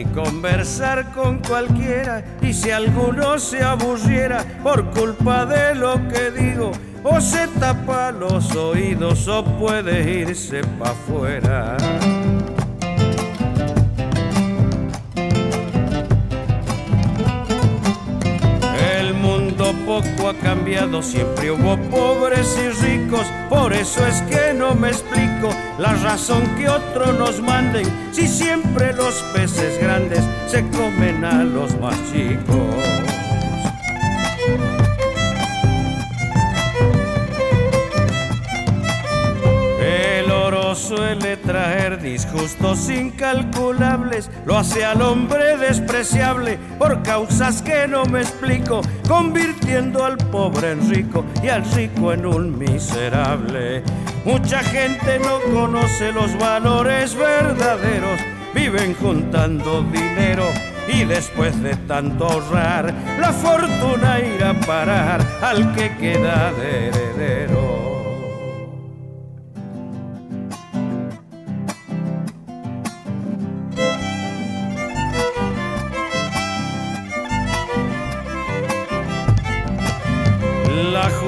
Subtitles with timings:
[0.00, 6.72] Ni conversar con cualquiera y si alguno se aburriera por culpa de lo que digo
[7.04, 11.76] o se tapa los oídos o puede irse pa' afuera.
[20.02, 25.50] Poco ha cambiado, siempre hubo pobres y ricos, por eso es que no me explico
[25.78, 31.78] la razón que otros nos manden, si siempre los peces grandes se comen a los
[31.80, 33.09] más chicos.
[41.00, 48.82] Suele traer disgustos incalculables, lo hace al hombre despreciable por causas que no me explico,
[49.08, 53.82] convirtiendo al pobre en rico y al rico en un miserable.
[54.26, 58.20] Mucha gente no conoce los valores verdaderos,
[58.54, 60.44] viven juntando dinero
[60.86, 67.39] y después de tanto ahorrar, la fortuna irá a parar al que queda de heredero.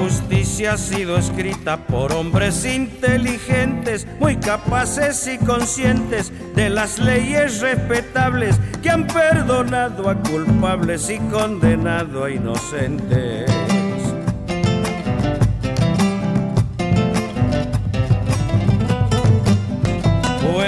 [0.03, 8.59] Justicia ha sido escrita por hombres inteligentes, muy capaces y conscientes de las leyes respetables
[8.81, 13.32] que han perdonado a culpables y condenado a inocentes.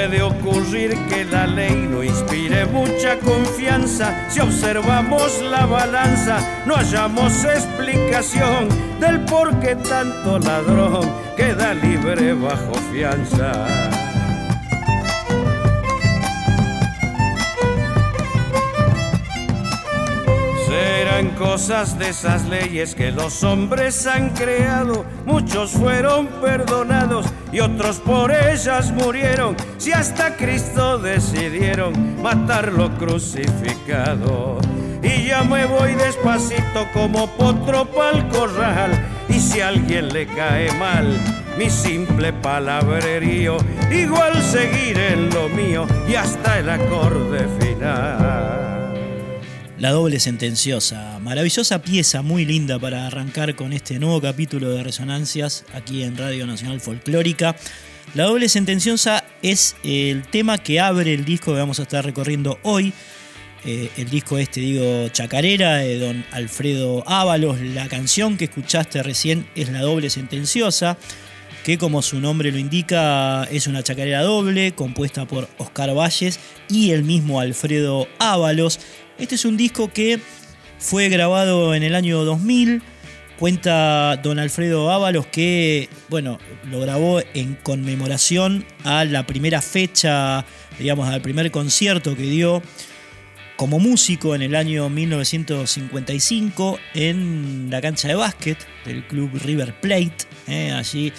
[0.06, 4.30] Puede ocurrir que la ley no inspire mucha confianza.
[4.30, 12.74] Si observamos la balanza, no hallamos explicación del por qué tanto ladrón queda libre bajo
[12.94, 13.66] fianza.
[20.68, 25.04] Serán cosas de esas leyes que los hombres han creado.
[25.26, 29.56] Muchos fueron perdonados y otros por ellas murieron.
[29.78, 34.60] Si hasta Cristo decidieron matarlo crucificado.
[35.02, 38.92] Y ya me voy despacito como potro pa'l corral.
[39.30, 41.18] Y si a alguien le cae mal
[41.58, 43.56] mi simple palabrerío,
[43.90, 48.65] igual seguir en lo mío y hasta el acorde final.
[49.78, 55.66] La doble sentenciosa, maravillosa pieza, muy linda para arrancar con este nuevo capítulo de Resonancias
[55.74, 57.58] aquí en Radio Nacional Folclórica.
[58.14, 62.58] La doble sentenciosa es el tema que abre el disco que vamos a estar recorriendo
[62.64, 62.94] hoy.
[63.66, 67.60] Eh, el disco este, digo, Chacarera, de don Alfredo Ábalos.
[67.60, 70.98] La canción que escuchaste recién es La doble sentenciosa,
[71.66, 76.92] que como su nombre lo indica, es una chacarera doble compuesta por Oscar Valles y
[76.92, 78.80] el mismo Alfredo Ábalos.
[79.18, 80.20] Este es un disco que
[80.78, 82.82] fue grabado en el año 2000.
[83.40, 86.40] Cuenta don Alfredo Ábalos que, bueno,
[86.70, 90.46] lo grabó en conmemoración a la primera fecha,
[90.80, 92.62] digamos, al primer concierto que dio
[93.58, 100.26] como músico en el año 1955 en la cancha de básquet del club River Plate.
[100.48, 100.72] ¿eh?
[100.72, 101.12] Allí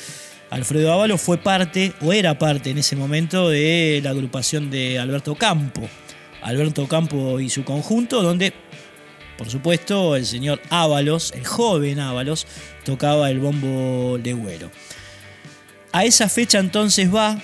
[0.51, 5.35] Alfredo Ábalos fue parte, o era parte en ese momento, de la agrupación de Alberto
[5.35, 5.89] Campo.
[6.47, 8.53] Alberto Campo y su conjunto, donde,
[9.37, 12.47] por supuesto, el señor Ábalos, el joven Ábalos,
[12.85, 14.71] tocaba el bombo legüero.
[15.91, 17.37] A esa fecha entonces va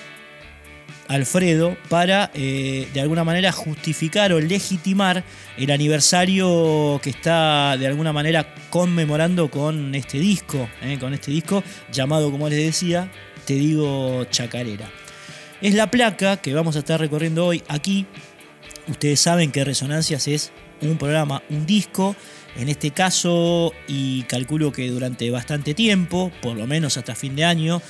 [1.08, 5.24] Alfredo para, eh, de alguna manera, justificar o legitimar
[5.58, 11.64] el aniversario que está, de alguna manera, conmemorando con este disco, eh, con este disco
[11.90, 13.10] llamado, como les decía,
[13.44, 14.88] Te digo Chacarera.
[15.60, 18.06] Es la placa que vamos a estar recorriendo hoy aquí.
[18.88, 22.16] Ustedes saben que Resonancias es un programa, un disco,
[22.56, 27.44] en este caso, y calculo que durante bastante tiempo, por lo menos hasta fin de
[27.44, 27.80] año,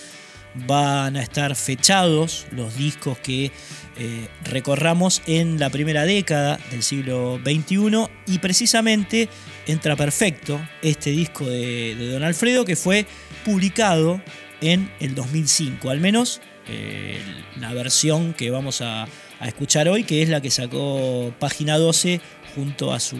[0.54, 3.50] van a estar fechados los discos que
[3.96, 9.28] eh, recorramos en la primera década del siglo XXI y precisamente
[9.66, 13.06] entra perfecto este disco de, Don Alfredo que fue
[13.44, 14.20] publicado
[14.60, 17.20] en el 2005, al menos eh,
[17.58, 19.08] la versión que vamos a,
[19.48, 22.20] escuchar hoy, que es la que sacó Página 12
[22.54, 23.18] junto a su,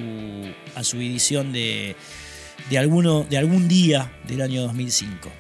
[0.75, 1.97] a su edición de,
[2.71, 5.31] de, alguno, de algún día del año 2005.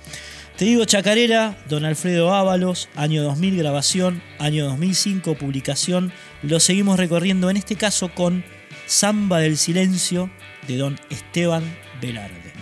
[0.57, 6.13] Te digo Chacarera, Don Alfredo Ábalos, año 2000 grabación, año 2005 publicación.
[6.43, 8.45] Lo seguimos recorriendo en este caso con
[8.87, 10.31] Samba del Silencio
[10.69, 11.65] de Don Esteban
[12.01, 12.53] Velarde.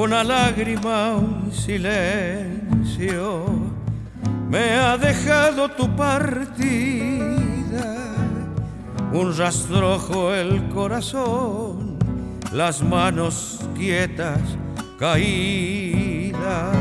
[0.00, 3.44] Una lágrima, un silencio,
[4.48, 6.56] me ha dejado tu partida,
[9.12, 11.98] un rastrojo el corazón,
[12.50, 14.40] las manos quietas,
[14.98, 16.74] caídas.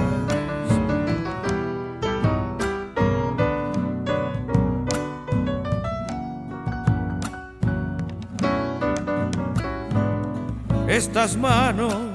[10.88, 12.09] Estas manos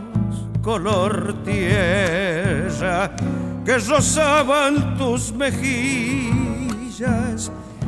[0.64, 3.10] color tierra
[3.66, 6.32] que rozaban tus mejillas,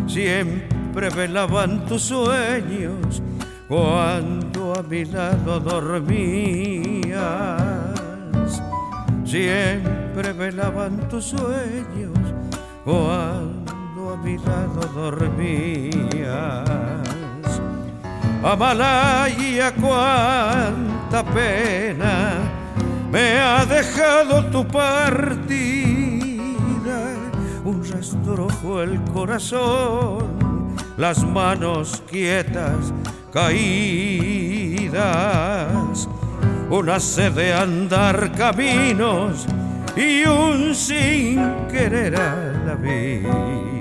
[0.07, 3.23] siempre velaban tus sueños
[3.67, 7.17] cuando a mi lado dormías.
[9.25, 12.13] Siempre velaban tus sueños
[12.85, 16.69] cuando a mi lado dormías.
[18.45, 22.46] Amalaya, cuánta pena
[23.17, 25.47] me ha dejado tu partida,
[27.65, 32.93] un rastrojo el corazón, las manos quietas
[33.33, 33.57] caídas,
[36.69, 39.47] una sed de andar caminos
[39.97, 41.41] y un sin
[41.71, 43.76] querer a la vida.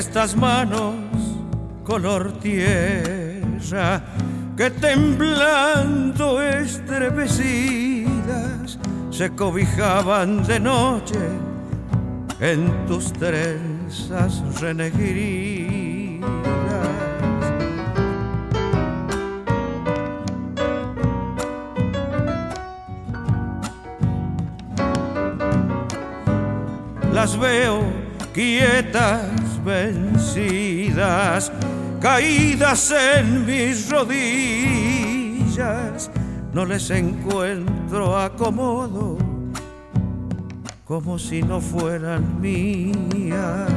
[0.00, 0.94] Estas manos
[1.84, 4.02] color tierra
[4.56, 8.78] que temblando estremecidas
[9.10, 11.20] se cobijaban de noche
[12.40, 16.24] en tus trenzas renegridas.
[27.12, 27.82] Las veo
[28.32, 29.39] quietas
[29.70, 31.52] vencidas,
[32.00, 36.10] caídas en mis rodillas,
[36.52, 39.16] no les encuentro acomodo,
[40.84, 43.68] como si no fueran mías.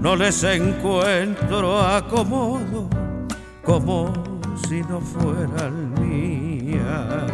[0.00, 2.88] No les encuentro acomodo,
[3.62, 4.14] como
[4.66, 7.30] si no fueran mías.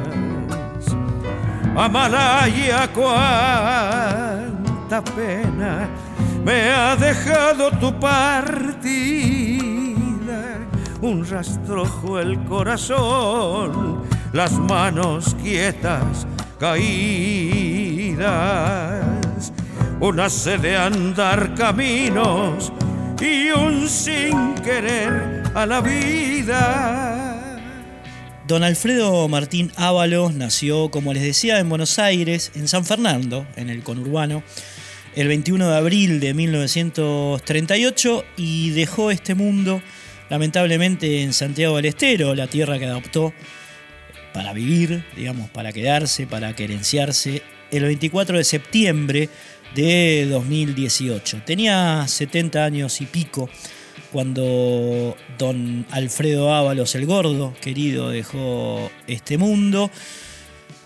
[1.77, 5.89] Amalaya, cuánta pena
[6.47, 8.87] me ha dejado tu partida,
[11.03, 16.25] un rastrojo el corazón, las manos quietas
[16.61, 18.23] caídas,
[19.99, 22.73] una sed de andar caminos
[23.21, 27.25] y un sin querer a la vida.
[28.47, 33.69] Don Alfredo Martín Ábalos nació, como les decía, en Buenos Aires, en San Fernando, en
[33.69, 34.45] el conurbano
[35.17, 39.83] el 21 de abril de 1938 y dejó este mundo
[40.29, 43.33] lamentablemente en Santiago del Estero, la tierra que adoptó
[44.35, 49.31] para vivir, digamos, para quedarse, para querenciarse, el 24 de septiembre
[49.75, 51.43] de 2018.
[51.47, 53.49] Tenía 70 años y pico
[54.13, 59.91] cuando don Alfredo Ábalos el Gordo, querido, dejó este mundo.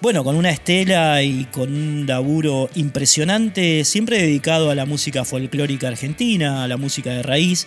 [0.02, 5.88] Bueno, con una estela y con un laburo impresionante, siempre dedicado a la música folclórica
[5.88, 7.66] argentina, a la música de raíz.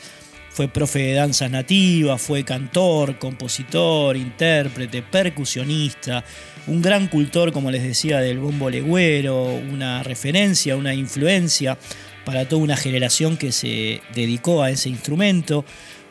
[0.49, 6.23] Fue profe de danzas nativas, fue cantor, compositor, intérprete, percusionista,
[6.65, 11.77] un gran cultor, como les decía, del bombo legüero, una referencia, una influencia
[12.25, 15.65] para toda una generación que se dedicó a ese instrumento.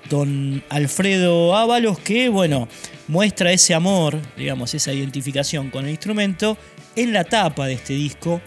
[0.09, 2.69] Don Alfredo Ábalos, que bueno,
[3.09, 6.59] muestra ese amor, digamos, esa identificación con el instrumento
[6.97, 8.41] en la tapa de este disco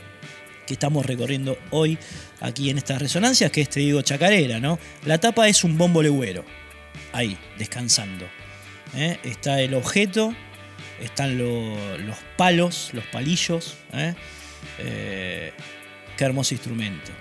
[0.66, 1.98] que estamos recorriendo hoy
[2.42, 4.80] aquí en estas resonancias, que es, te digo, chacarera, ¿no?
[5.06, 6.44] La tapa es un bombo legüero,
[7.14, 8.26] ahí, descansando.
[8.96, 9.20] ¿eh?
[9.24, 10.34] Está el objeto,
[11.00, 13.78] están los palos, los palillos.
[13.94, 14.14] ¿eh?
[14.80, 15.54] Eh,
[16.18, 17.12] qué hermoso instrumento.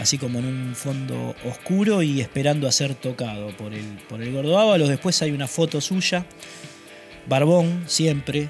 [0.00, 4.32] Así como en un fondo oscuro y esperando a ser tocado por el, por el
[4.32, 4.88] gordo Ábalos.
[4.88, 6.24] Después hay una foto suya,
[7.28, 8.48] barbón siempre,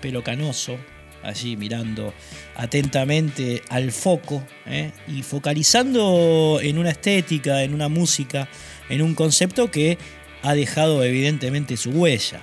[0.00, 0.78] pelo canoso,
[1.22, 2.14] allí mirando
[2.56, 4.92] atentamente al foco ¿eh?
[5.06, 8.48] y focalizando en una estética, en una música,
[8.88, 9.98] en un concepto que
[10.42, 12.40] ha dejado evidentemente su huella.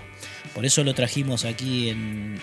[0.54, 2.40] Por eso lo trajimos aquí en,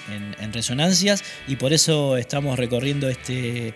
[0.53, 3.73] Resonancias y por eso estamos recorriendo este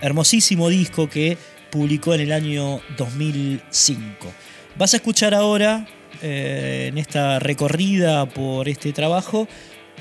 [0.00, 1.36] hermosísimo disco que
[1.76, 4.32] publicó en el año 2005.
[4.76, 5.86] Vas a escuchar ahora,
[6.22, 9.46] eh, en esta recorrida por este trabajo,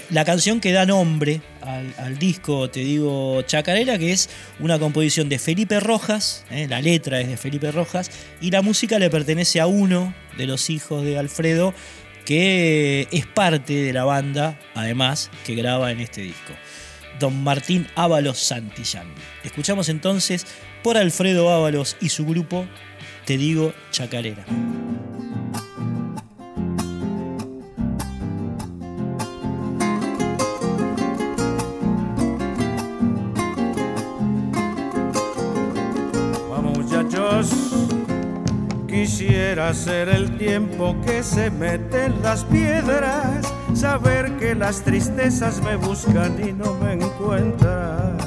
[0.09, 1.41] la canción que da nombre
[1.97, 4.29] al, disco, te digo, Chacarera, que es
[4.59, 6.67] una composición de Felipe Rojas, ¿eh?
[6.69, 10.69] la letra es de Felipe Rojas, y la música le pertenece a uno de los
[10.69, 11.73] hijos de Alfredo,
[12.23, 16.53] que es parte de la banda, además, que graba en este disco.
[17.19, 19.07] Don Martín Ábalos Santillán.
[19.43, 20.45] Escuchamos entonces
[20.83, 22.65] por Alfredo Ábalos y su grupo,
[23.25, 24.45] Te digo Chacarera.
[39.05, 43.45] Quisiera ser el tiempo que se mete en las piedras,
[43.75, 48.17] saber que las tristezas me buscan y no me encuentran.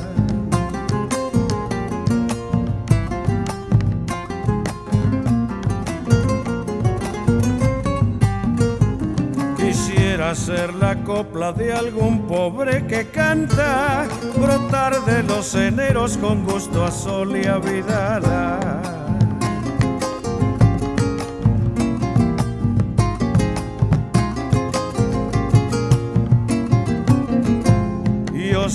[9.56, 14.06] Quisiera ser la copla de algún pobre que canta,
[14.37, 18.77] brotar de los eneros con gusto a sol y a vidala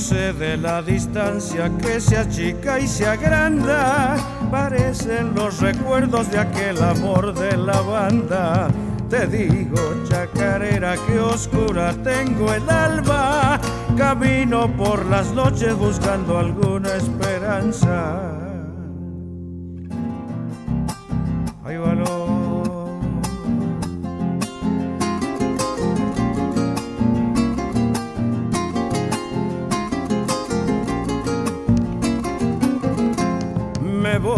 [0.10, 4.18] de la distancia que se achica y se agranda,
[4.52, 8.68] parecen los recuerdos de aquel amor de la banda.
[9.10, 9.78] Te digo,
[10.10, 13.62] chacarera, que oscura tengo el alma,
[13.98, 18.43] camino por las noches buscando alguna esperanza.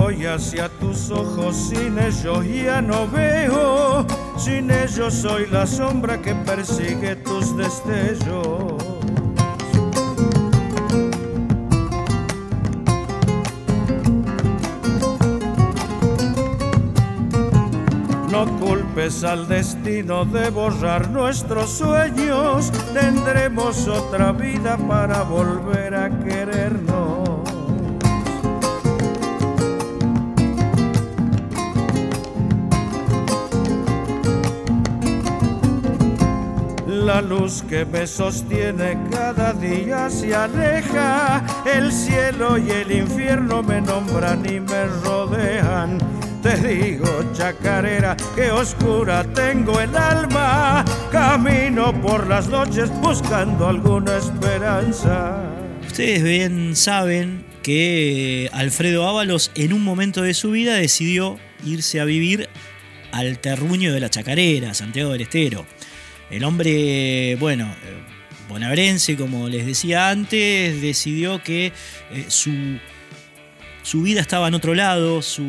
[0.05, 4.05] Voy hacia tus ojos, sin ellos ya no veo,
[4.37, 8.75] sin ellos soy la sombra que persigue tus destellos.
[18.29, 27.24] No culpes al destino de borrar nuestros sueños, tendremos otra vida para volver a querernos.
[37.05, 43.79] La luz que me sostiene cada día se aleja, el cielo y el infierno me
[43.79, 45.99] nombran y me rodean.
[46.41, 55.43] Te digo, chacarera, que oscura tengo el alma, camino por las noches buscando alguna esperanza.
[55.85, 62.05] Ustedes bien saben que Alfredo Ábalos en un momento de su vida decidió irse a
[62.05, 62.49] vivir
[63.11, 65.65] al terruño de la chacarera, Santiago del Estero.
[66.29, 67.97] El hombre, bueno, eh,
[68.49, 71.67] bonabrense, como les decía antes, decidió que
[72.11, 72.79] eh, su,
[73.83, 75.45] su vida estaba en otro lado, su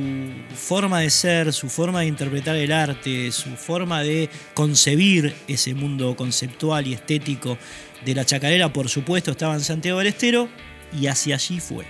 [0.55, 6.15] forma de ser, su forma de interpretar el arte, su forma de concebir ese mundo
[6.15, 7.57] conceptual y estético
[8.05, 10.49] de la chacarera, por supuesto, estaba en Santiago del Estero
[10.93, 11.85] y hacia allí fue.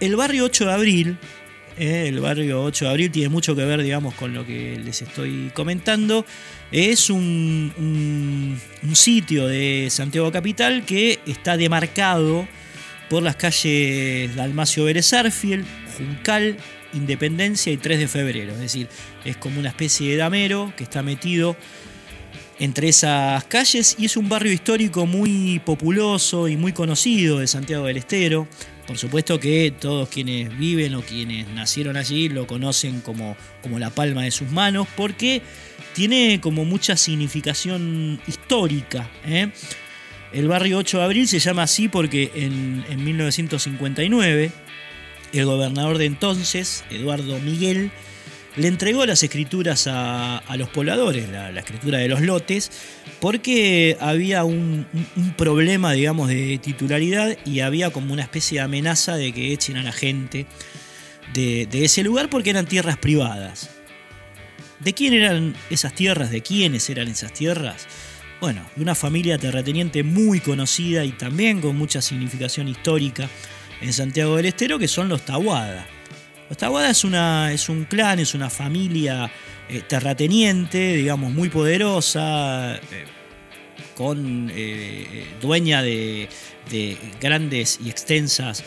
[0.00, 1.18] El barrio 8 de abril,
[1.78, 5.50] el barrio 8 de abril tiene mucho que ver, digamos, con lo que les estoy
[5.54, 6.26] comentando.
[6.72, 8.60] Es un,
[8.94, 12.46] sitio de Santiago Capital que está demarcado
[13.08, 15.10] por las calles Dalmacio Vélez
[15.96, 16.56] Juncal,
[16.94, 18.52] Independencia y 3 de febrero.
[18.52, 18.88] Es decir,
[19.24, 21.56] es como una especie de damero que está metido
[22.58, 27.86] entre esas calles y es un barrio histórico muy populoso y muy conocido de Santiago
[27.86, 28.48] del Estero.
[28.88, 33.90] Por supuesto que todos quienes viven o quienes nacieron allí lo conocen como, como la
[33.90, 35.42] palma de sus manos porque
[35.92, 39.10] tiene como mucha significación histórica.
[39.26, 39.50] ¿eh?
[40.32, 44.50] El barrio 8 de abril se llama así porque en, 1959
[45.34, 47.90] el gobernador de entonces, Eduardo Miguel,
[48.58, 52.70] le entregó las escrituras a, los pobladores, la, escritura de los lotes,
[53.20, 54.86] porque había un,
[55.36, 59.82] problema, digamos, de titularidad y había como una especie de amenaza de que echen a
[59.82, 60.46] la gente
[61.32, 63.70] de, de ese lugar porque eran tierras privadas.
[64.80, 66.30] ¿De quién eran esas tierras?
[66.30, 67.86] ¿De quiénes eran esas tierras?
[68.40, 73.28] Bueno, de una familia terrateniente muy conocida y también con mucha significación histórica
[73.80, 75.86] en Santiago del Estero, que son los Tahuada.
[76.48, 79.30] Los Tahuada es, una, es un clan, es una familia
[79.68, 82.80] eh, terrateniente, digamos, muy poderosa, eh,
[83.94, 86.28] con eh, dueña de,
[86.70, 88.64] de grandes y extensas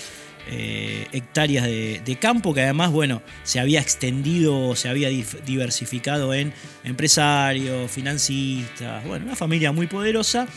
[1.13, 6.51] hectáreas de, campo que además, bueno, se había extendido, se había diversificado en
[6.83, 10.47] empresarios, financistas, bueno, una familia muy poderosa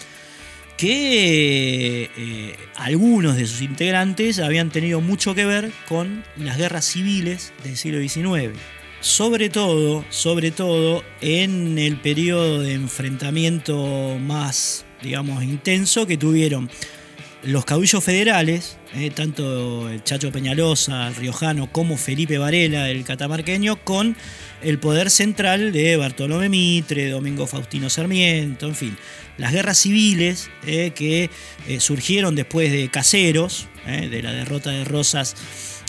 [0.77, 7.53] que eh, algunos de sus integrantes habían tenido mucho que ver con las guerras civiles
[7.63, 8.57] del siglo XIX.
[9.01, 16.71] Sobre todo, sobre todo en el periodo de enfrentamiento más, digamos, intenso que tuvieron
[17.43, 23.77] los caudillos federales, eh, tanto el Chacho Peñalosa, el riojano, como Felipe Varela, el catamarqueño,
[23.85, 24.17] con
[24.63, 28.97] el poder central de Bartolomé Mitre, Domingo Faustino Sarmiento, en fin,
[29.37, 31.31] las guerras civiles eh, que
[31.69, 35.37] eh, surgieron después de Caseros, de la derrota de Rosas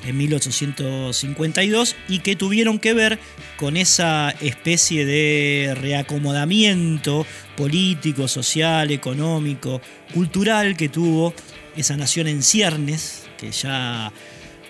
[0.05, 3.19] en 1852 y que tuvieron que ver
[3.57, 9.81] con esa especie de reacomodamiento político, social, económico,
[10.13, 11.33] cultural que tuvo
[11.75, 14.11] esa nación en ciernes, que ya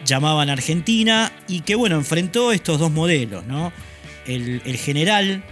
[0.05, 3.71] llamaban Argentina, y que bueno, enfrentó estos dos modelos, ¿no?
[4.25, 5.43] El, general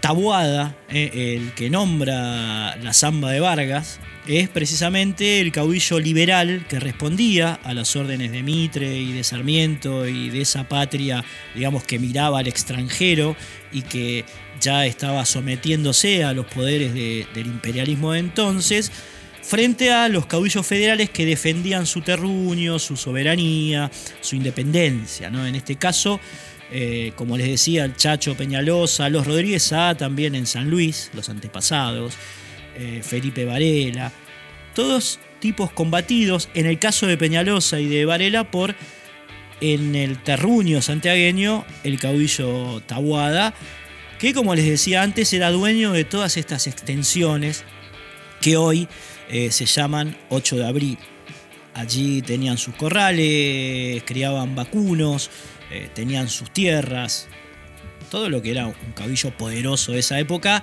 [0.00, 6.80] Tabuada, eh, el que nombra la zamba de Vargas, es precisamente el caudillo liberal que
[6.80, 11.98] respondía a las órdenes de Mitre y de Sarmiento y de esa patria, digamos, que
[11.98, 13.36] miraba al extranjero
[13.70, 14.24] y que
[14.60, 18.92] ya estaba sometiéndose a los poderes del imperialismo de entonces,
[19.44, 25.30] frente a los caudillos federales que defendían su terruño, su soberanía, su independencia.
[25.30, 25.46] ¿no?
[25.46, 26.18] En este caso,
[26.72, 31.28] eh, como les decía, el Chacho Peñalosa, los Rodríguez A también en San Luis, los
[31.28, 32.14] antepasados,
[32.76, 34.12] eh, Felipe Varela,
[34.74, 38.74] todos tipos combatidos, en el caso de Peñalosa y de Varela, por
[39.60, 43.54] en el terruño santiagueño, el caudillo Tabuada,
[44.18, 47.62] que como les decía antes era dueño de todas estas extensiones
[48.40, 48.88] que hoy
[49.28, 50.98] eh, se llaman 8 de abril.
[51.74, 55.30] Allí tenían sus corrales, criaban vacunos,
[55.70, 57.28] eh, tenían sus tierras,
[58.10, 60.62] todo lo que era un caudillo poderoso de esa época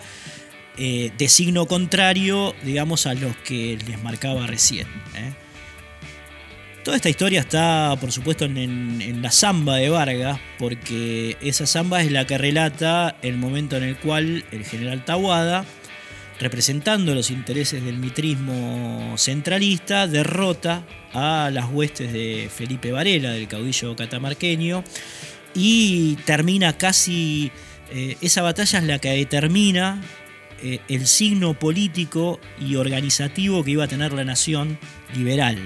[0.78, 4.88] eh, de signo contrario, digamos, a los que les marcaba recién.
[6.84, 12.12] Toda esta historia está, por supuesto, en, la samba de Vargas, porque esa samba es
[12.12, 15.64] la que relata el momento en el cual el general Tawada,
[16.42, 23.96] representando los intereses del mitrismo centralista, derrota a las huestes de Felipe Varela, del caudillo
[23.96, 24.84] catamarqueño,
[25.54, 27.52] y termina casi...
[27.94, 30.02] Eh, esa batalla es la que determina
[30.64, 34.80] eh, el signo político y organizativo que iba a tener la nación
[35.14, 35.58] liberal.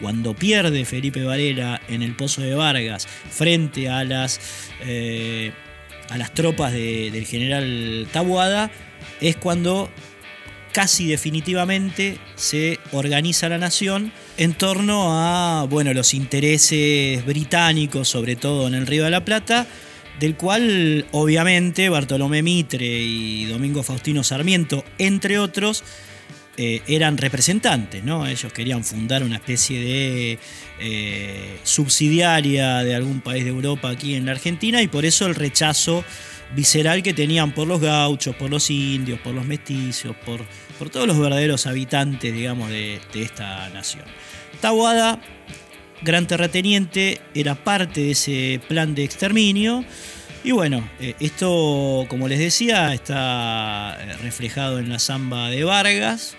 [0.00, 4.40] Cuando pierde Felipe Varela en el Pozo de Vargas frente a las,
[4.80, 5.52] eh,
[6.10, 8.70] a las tropas del general Tabuada,
[9.20, 9.90] es cuando
[10.72, 18.66] casi definitivamente se organiza la nación en torno a bueno, los intereses británicos, sobre todo
[18.66, 19.66] en el Río de la Plata,
[20.18, 25.84] del cual obviamente Bartolomé Mitre y Domingo Faustino Sarmiento, entre otros,
[26.56, 28.26] eh, eran representantes, ¿no?
[28.26, 30.38] Ellos querían fundar una especie de
[30.78, 35.34] eh, subsidiaria de algún país de Europa aquí en la Argentina y por eso el
[35.34, 36.04] rechazo
[36.54, 40.42] visceral que tenían por los gauchos, por los indios, por los mestizos, por,
[40.78, 44.04] por todos los verdaderos habitantes, digamos, de, esta nación.
[44.60, 45.20] Tahuada
[46.02, 49.84] gran terrateniente, era parte de ese plan de exterminio.
[50.44, 56.36] Y bueno, eh, esto, como les decía, está reflejado en la samba de Vargas,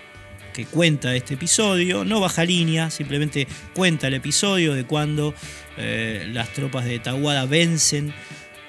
[0.55, 2.05] que cuenta este episodio.
[2.05, 5.33] No baja línea, simplemente cuenta el episodio de cuando
[5.77, 8.13] eh, las tropas de Tahuada vencen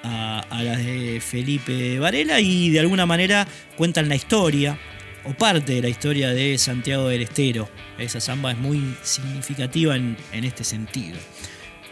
[0.03, 4.77] a, las de Felipe Varela y de alguna manera cuentan la historia
[5.23, 7.69] o parte de la historia de Santiago del Estero.
[7.97, 11.17] Esa samba es muy significativa en, este sentido.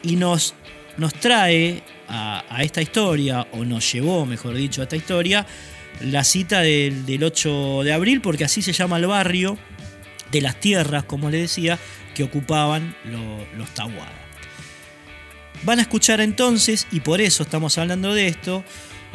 [0.04, 0.56] Y nos,
[0.98, 5.46] nos trae a, esta historia, o nos llevó, mejor dicho, a esta historia,
[6.02, 9.58] la cita del, 8 de abril, porque así se llama el barrio
[10.32, 11.80] de las tierras, como le decía,
[12.14, 12.96] que ocupaban
[13.58, 14.12] los Tahuada.
[15.64, 18.64] Van a escuchar entonces, y por eso estamos hablando de esto,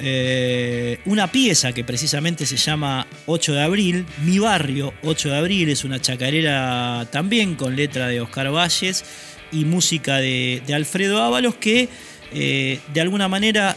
[0.02, 5.68] eh, una pieza que precisamente se llama 8 de abril, Mi Barrio 8 de abril,
[5.68, 9.04] es una chacarera también con letra de Oscar Valles
[9.52, 11.88] y música de, Alfredo Ábalos que
[12.32, 13.76] eh, de alguna manera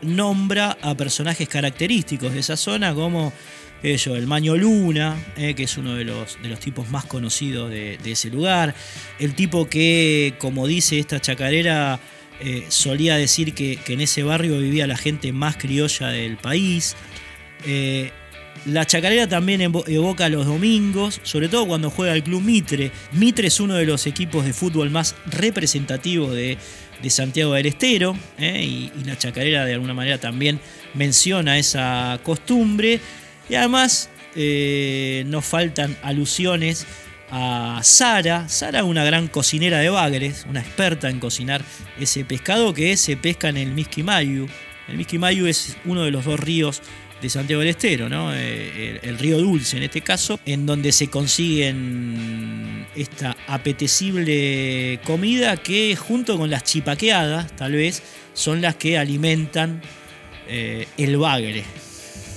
[0.00, 3.32] nombra a personajes característicos de esa zona como
[3.82, 7.98] el Maño Luna, eh, que es uno de los, de los tipos más conocidos de,
[8.04, 8.74] ese lugar,
[9.18, 12.00] el tipo que, como dice esta chacarera,
[12.40, 16.96] eh, solía decir que, en ese barrio vivía la gente más criolla del país.
[17.66, 18.10] Eh,
[18.66, 22.90] la chacarera también evoca los domingos, sobre todo cuando juega el club Mitre.
[23.12, 26.58] Mitre es uno de los equipos de fútbol más representativos de,
[27.08, 30.58] Santiago del Estero, y la chacarera de alguna manera también
[30.94, 33.00] menciona esa costumbre.
[33.48, 36.86] Y además eh, nos faltan alusiones
[37.30, 38.48] a Sara.
[38.48, 41.62] Sara, una gran cocinera de bagres, una experta en cocinar
[41.98, 44.46] ese pescado que se pesca en el Misquimayu.
[44.86, 46.82] El Misquimayu es uno de los dos ríos
[47.20, 48.32] de Santiago del Estero, ¿no?
[48.32, 55.96] Eh, el, río Dulce en este caso, en donde se consiguen esta apetecible comida que
[55.96, 58.02] junto con las chipaqueadas, tal vez,
[58.34, 59.82] son las que alimentan
[60.46, 61.64] eh, el bagre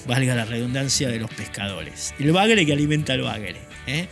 [0.05, 2.13] valga la redundancia, de los pescadores.
[2.19, 3.57] El bagre que alimenta al bagre.
[3.87, 4.07] ¿eh?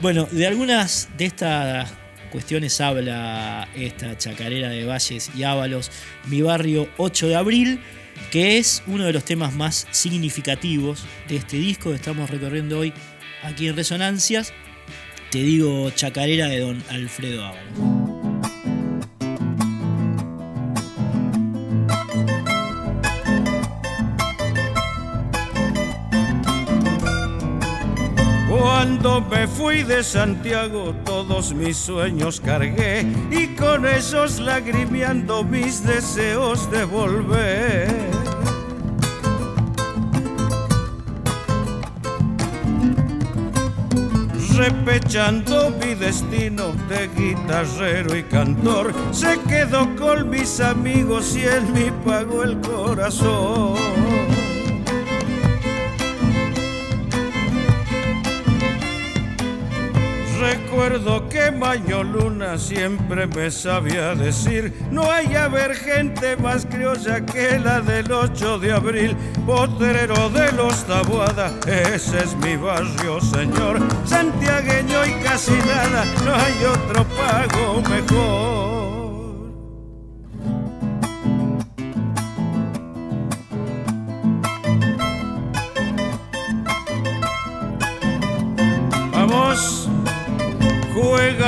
[0.00, 1.92] Bueno, de algunas de estas
[2.30, 5.90] cuestiones habla esta chacarera de Valles y Ábalos,
[6.26, 7.80] Mi Barrio 8 de Abril,
[8.30, 12.92] que es uno de los temas más significativos de este disco que estamos recorriendo hoy
[13.42, 14.52] aquí en Resonancias.
[15.30, 18.03] Te digo chacarera de don Alfredo Ábalos.
[28.84, 36.70] Cuando me fui de Santiago todos mis sueños cargué y con esos lagrimeando mis deseos
[36.70, 37.88] de volver.
[44.54, 51.90] Repechando mi destino de guitarrero y cantor, se quedó con mis amigos y él me
[52.04, 54.33] pagó el corazón.
[60.54, 67.58] Recuerdo que Maño Luna siempre me sabía decir, no hay haber gente más criolla que
[67.58, 75.06] la del 8 de abril, potrero de los Tabuada, ese es mi barrio, señor, santiagueño
[75.06, 79.03] y casi nada, no hay otro pago mejor.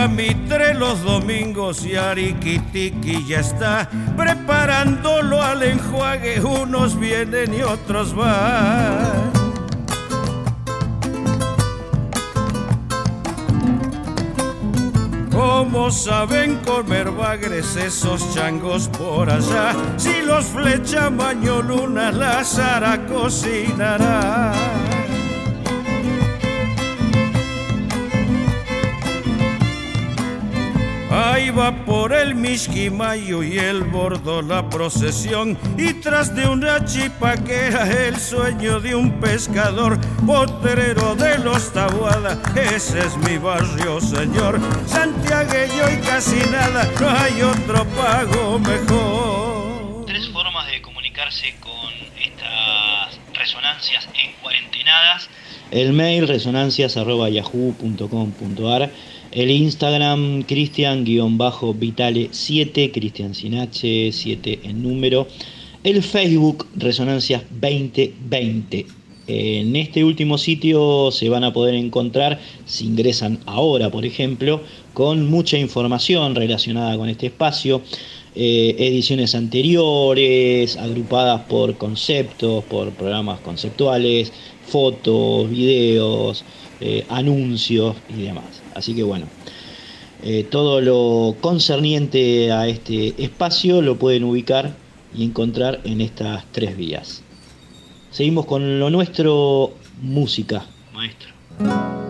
[0.08, 6.40] Mitre los domingos y Ariquitiqui ya está preparándolo al enjuague.
[6.40, 9.32] Unos vienen y otros van.
[15.32, 19.74] ¿Cómo saben comer bagres esos changos por allá?
[19.96, 24.52] Si los flecha Maño Luna, la Sara cocinará.
[31.10, 38.08] Ahí va por el Misquimayo y el bordo la procesión y tras de una chipaquera
[38.08, 45.84] el sueño de un pescador, potrero de los Tabuada, ese es mi barrio, señor, santiagueño
[45.92, 50.06] y casi nada, no hay otro pago mejor.
[50.06, 55.28] Tres formas de comunicarse con estas resonancias en cuarentenadas.
[55.70, 58.90] El mail resonancias.yahoo.com.ar
[59.36, 65.28] el Instagram Cristian-Vitale7, Cristian sin H, 7 en número.
[65.84, 68.86] El Facebook Resonancias 2020.
[69.26, 74.62] En este último sitio se van a poder encontrar, si ingresan ahora por ejemplo,
[74.94, 77.82] con mucha información relacionada con este espacio,
[78.34, 84.32] eh, ediciones anteriores, agrupadas por conceptos, por programas conceptuales,
[84.66, 86.42] fotos, videos,
[86.80, 88.62] eh, anuncios y demás.
[88.76, 89.26] Así que bueno,
[90.22, 94.74] eh, todo lo concerniente a este espacio lo pueden ubicar
[95.14, 97.22] y encontrar en estas tres vías.
[98.10, 102.05] Seguimos con lo nuestro, música, maestro.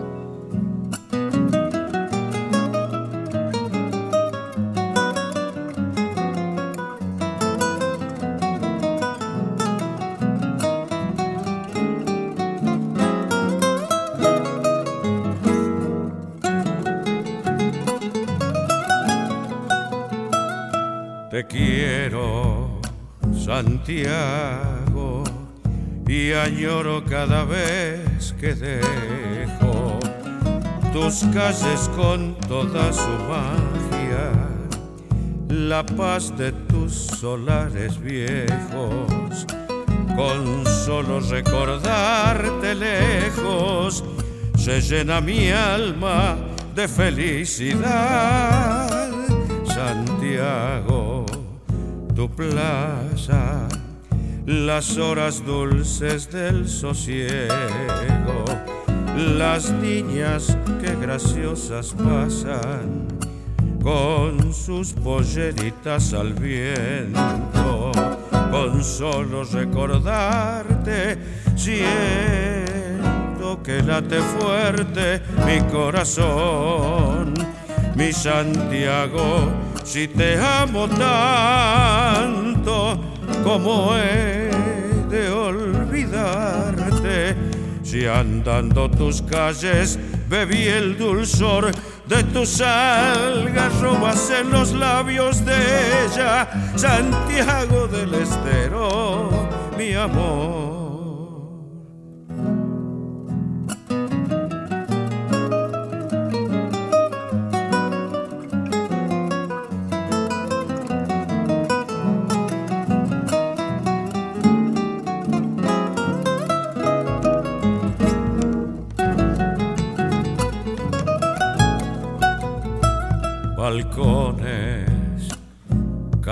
[26.47, 29.99] Añoro cada vez que dejo
[30.93, 34.31] tus calles con toda su magia,
[35.49, 39.45] la paz de tus solares viejos,
[40.15, 44.05] con solo recordarte lejos,
[44.57, 46.37] se llena mi alma
[46.73, 47.67] de felicidad.
[49.65, 51.25] Santiago,
[52.15, 53.67] tu plaza,
[54.47, 58.45] las horas dulces del sosiego
[59.17, 63.07] las niñas que graciosas pasan
[63.83, 67.91] con sus polleritas al viento,
[68.51, 71.17] con solo recordarte,
[71.55, 71.91] siento
[73.63, 77.33] que late fuerte mi corazón,
[77.95, 79.51] mi Santiago,
[79.83, 82.27] si te amo tanto,
[83.47, 84.51] como he
[85.09, 87.33] de olvidarte
[87.81, 91.71] si andando tus calles bebí el dulzor
[92.07, 95.55] de tus algarrobas en los labios de
[96.05, 99.29] ella, Santiago del Estero,
[99.77, 100.76] mi amor.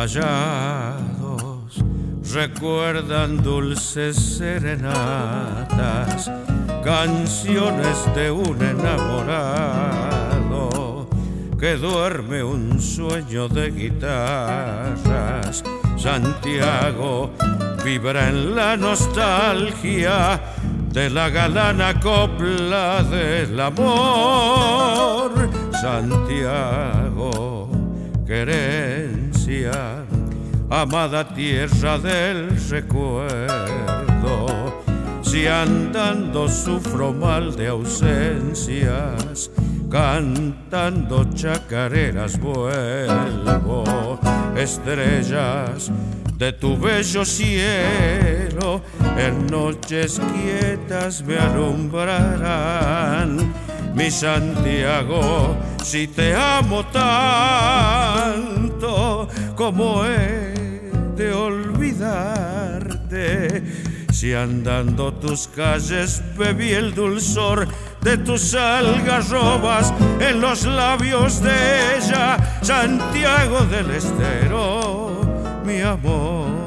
[0.06, 1.82] Callados
[2.32, 4.70] recuerdan dulces serenatas,
[6.84, 9.50] canciones de un enamorado
[11.60, 15.64] que duerme un sueño de guitarras.
[15.98, 17.32] Santiago
[17.84, 20.40] vibra en la nostalgia
[20.92, 25.50] de la galana copla del amor.
[25.82, 27.72] Santiago,
[30.70, 34.46] amada tierra del recuerdo.
[35.22, 39.50] Si andando sufro mal de ausencias,
[39.90, 44.20] cantando chacareras vuelvo,
[44.56, 45.92] estrellas
[46.38, 48.84] de tu bello cielo,
[49.18, 53.54] en noches quietas me alumbrarán
[53.96, 58.35] mi Santiago, si te amo tanto
[59.56, 60.54] como he
[61.16, 62.84] de olvidarte.
[64.12, 67.68] Si andando tus calles bebí el dulzor
[68.02, 76.66] de tus algarrobas en los labios de ella, Santiago del Estero, mi amor.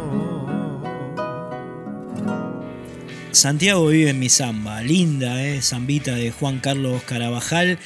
[3.33, 7.79] Santiago vive en mi samba, linda, eh, zambita de Juan Carlos Carabajal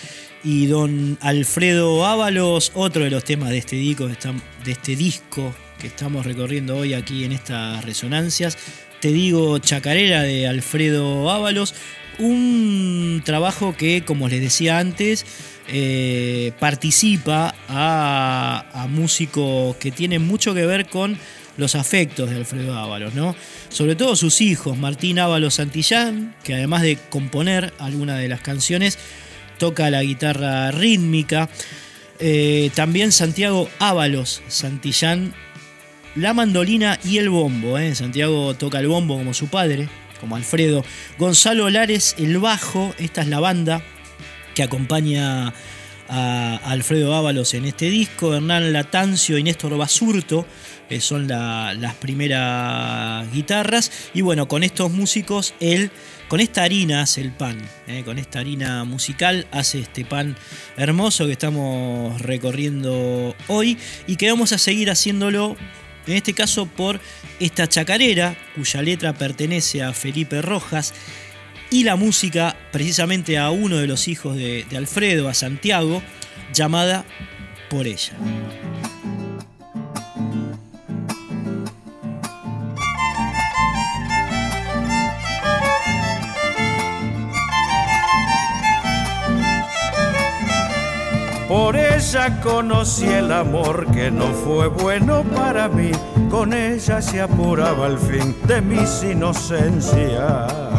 [0.44, 5.86] y don Alfredo Ábalos, otro de los temas de este disco, de este disco que
[5.86, 8.56] estamos recorriendo hoy aquí en estas resonancias.
[9.00, 11.74] Te digo Chacarera de Alfredo Ábalos,
[12.18, 15.26] un trabajo que, como les decía antes,
[15.68, 21.16] eh, participa a, músicos que tienen mucho que ver con
[21.56, 23.34] los afectos de Alfredo Ábalos, ¿no?
[23.68, 28.98] Sobre todo sus hijos, Martín Ábalos Santillán, que además de componer algunas de las canciones,
[29.62, 31.48] toca la guitarra rítmica.
[32.18, 35.34] Eh, también Santiago Ábalos Santillán,
[36.16, 37.78] la mandolina y el bombo.
[37.78, 37.94] ¿eh?
[37.94, 40.84] Santiago toca el bombo como su padre, como Alfredo.
[41.16, 43.84] Gonzalo Lares, el bajo, esta es la banda
[44.56, 45.54] que acompaña
[46.08, 48.34] a Alfredo Ábalos en este disco.
[48.34, 50.44] Hernán Latancio y Néstor Basurto
[51.00, 53.90] son las primeras guitarras.
[54.14, 55.90] Y bueno, con estos músicos, él,
[56.28, 60.36] con esta harina hace el pan, eh, con esta harina musical hace este pan
[60.76, 65.56] hermoso que estamos recorriendo hoy y que vamos a seguir haciéndolo.
[66.06, 67.00] En este caso por
[67.38, 70.94] esta chacarera, cuya letra pertenece a Felipe Rojas,
[71.70, 76.02] y la música precisamente a uno de los hijos de Alfredo, a Santiago,
[76.52, 77.04] llamada
[77.70, 78.12] Por ella.
[91.48, 95.92] Por ella conocí el amor que no fue bueno para mí.
[96.30, 100.72] Con ella se apuraba el fin de mis inocencias.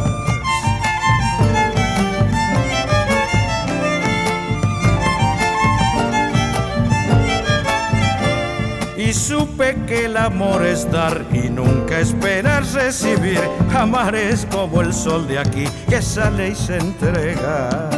[9.06, 13.42] y supe que el amor es dar y nunca esperar recibir.
[13.76, 17.93] Amar es como el sol de aquí que sale y se entrega.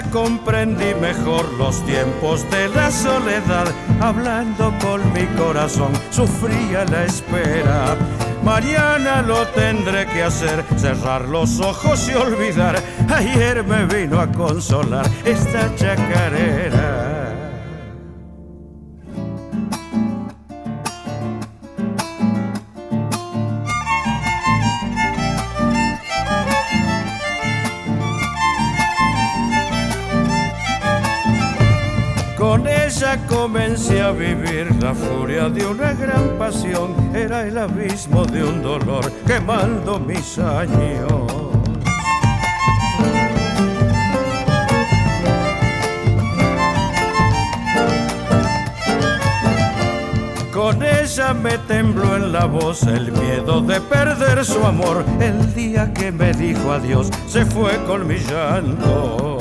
[0.00, 3.66] Comprendí mejor los tiempos de la soledad.
[4.00, 7.96] Hablando con mi corazón, sufría la espera.
[8.42, 12.82] Mañana lo tendré que hacer, cerrar los ojos y olvidar.
[13.08, 17.21] Ayer me vino a consolar esta chacarera.
[34.22, 40.38] Vivir la furia de una gran pasión, era el abismo de un dolor quemando mis
[40.38, 41.24] años.
[50.52, 55.04] Con ella me tembló en la voz el miedo de perder su amor.
[55.20, 59.31] El día que me dijo adiós se fue con mi llanto.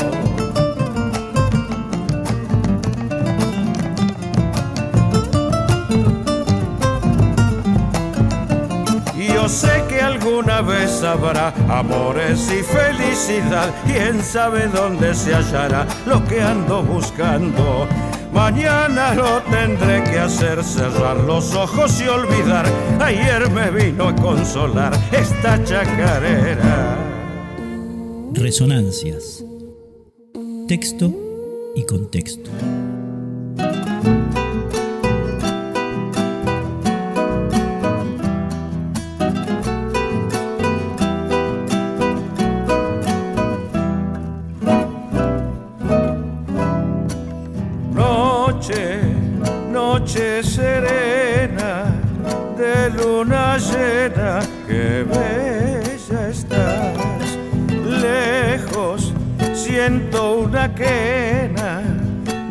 [10.61, 13.73] Vez habrá amores y felicidad.
[13.85, 17.87] Quién sabe dónde se hallará lo que ando buscando.
[18.33, 22.65] Mañana lo tendré que hacer, cerrar los ojos y olvidar.
[22.99, 26.97] Ayer me vino a consolar esta chacarera.
[28.33, 29.43] Resonancias.
[30.67, 31.13] Texto
[31.75, 32.49] y contexto.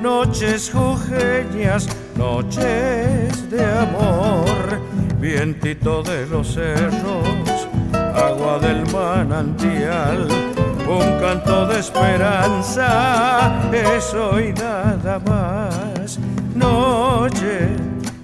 [0.02, 4.80] Noches jujeñas, noches de amor,
[5.18, 7.68] vientito de los cerros,
[8.14, 10.28] agua del manantial
[10.90, 16.18] un canto de esperanza, eso y nada más.
[16.54, 17.68] Noche,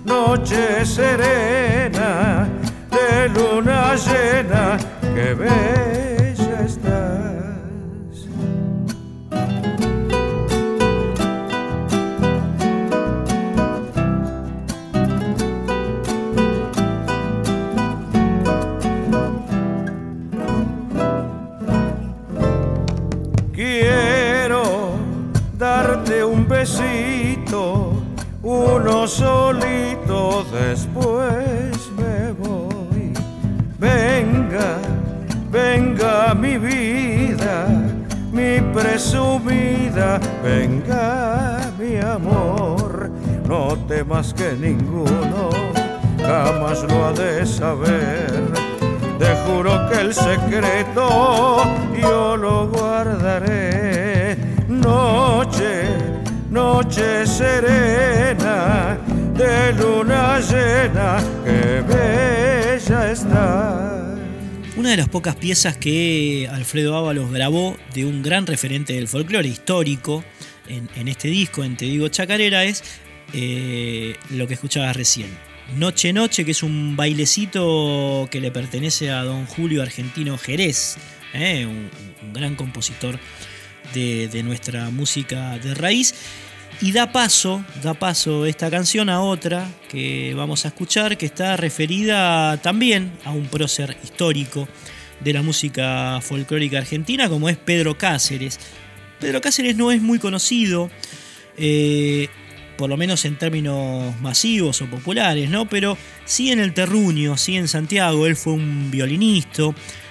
[0.05, 2.49] noche serena,
[2.90, 4.77] de luna llena,
[5.14, 5.86] que bella
[28.43, 33.13] uno solito, después me voy.
[33.79, 34.79] Venga,
[35.51, 37.67] venga mi vida,
[38.33, 43.11] mi presumida, venga mi amor,
[43.47, 45.51] no temas que ninguno
[46.27, 48.53] jamás lo ha de saber.
[49.19, 51.63] Te juro que el secreto
[52.01, 54.37] yo lo guardaré.
[54.69, 55.86] Noche,
[56.57, 58.99] noche serena,
[59.35, 64.16] de luna llena, que bella está.
[64.75, 69.47] Una de las pocas piezas que Alfredo Ábalos grabó de un gran referente del folclore
[69.47, 70.25] histórico
[70.66, 72.83] en, este disco, en Te Digo Chacarera, es
[73.35, 75.29] eh, lo que escuchabas recién.
[75.77, 80.97] Noche Noche, que es un bailecito que le pertenece a don Julio Argentino Jerez,
[81.35, 81.90] eh, un,
[82.33, 83.19] gran compositor
[83.92, 86.14] de, nuestra música de raíz.
[86.81, 91.57] Y da paso, da paso esta canción a otra que vamos a escuchar, que está
[91.57, 94.68] referida también a un prócer histórico
[95.20, 98.61] de la música folclórica argentina, como es Pedro Cáceres.
[99.18, 100.91] Pedro Cáceres no es muy conocido.
[101.57, 102.29] Eh,
[102.77, 105.66] por lo menos en términos masivos o populares, ¿no?
[105.66, 105.97] Pero
[106.27, 109.62] sí en el terruño, sí en Santiago, él fue un violinista,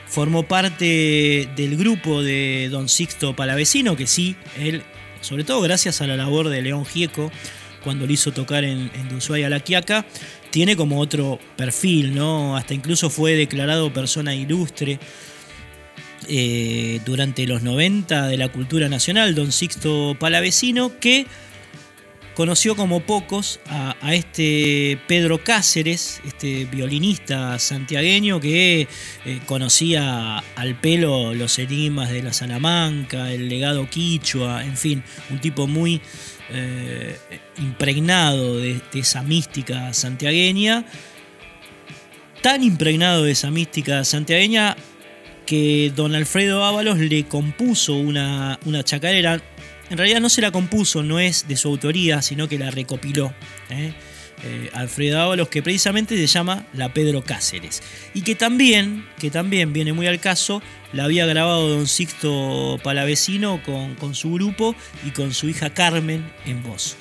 [0.08, 4.84] formó parte del grupo de Don Sixto Palavecino, que sí, él,
[5.26, 7.32] sobre todo gracias a la labor de León Gieco,
[7.84, 10.06] cuando lo hizo tocar en, en de Ushuaia a La Quiaca,
[10.52, 12.56] tiene como otro perfil, ¿no?
[12.56, 15.00] Hasta incluso fue declarado persona ilustre.
[16.28, 21.28] Eh, durante los 90 de la cultura nacional, don Sixto Palavecino, que
[22.36, 28.82] conoció como pocos a, este Pedro Cáceres, este violinista santiagueño que
[29.26, 35.40] eh, conocía al pelo los enigmas de la Salamanca, el legado quichua, en fin, un
[35.40, 36.02] tipo muy
[36.52, 37.18] eh,
[37.58, 40.86] impregnado de, esa mística santiagueña,
[42.42, 44.76] tan impregnado de esa mística santiagueña
[45.46, 49.42] que don Alfredo Ábalos le compuso una, una chacarera
[49.90, 53.34] en realidad no se la compuso, no es de su autoría, sino que la recopiló.
[53.70, 53.94] ¿eh?
[54.44, 57.82] Eh, Alfredo Ábalos, que precisamente se llama La Pedro Cáceres.
[58.14, 60.62] Y que también, que también viene muy al caso,
[60.92, 64.76] la había grabado don Sixto Palavecino con, con su grupo
[65.06, 66.98] y con su hija Carmen en voz.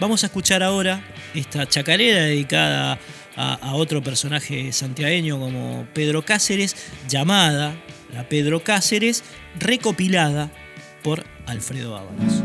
[0.00, 1.04] Vamos a escuchar ahora
[1.34, 2.98] esta chacarera dedicada
[3.36, 6.74] a, a, otro personaje santiagueño como Pedro Cáceres,
[7.08, 7.76] llamada
[8.12, 9.22] La Pedro Cáceres,
[9.58, 10.50] recopilada
[11.04, 12.42] por Alfredo Ábalos.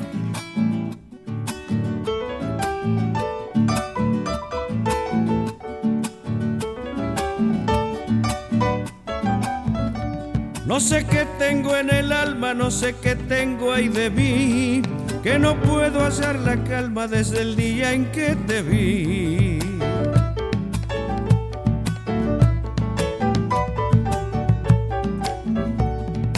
[10.65, 14.81] No sé qué tengo en el alma, no sé qué tengo ahí de mí,
[15.23, 19.48] que no puedo hacer la calma desde el día en que te vi.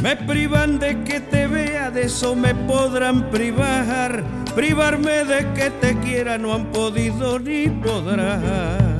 [0.02, 4.24] Me privan de que te vea, de eso me podrán privar.
[4.56, 9.00] Privarme de que te quiera no han podido ni podrán.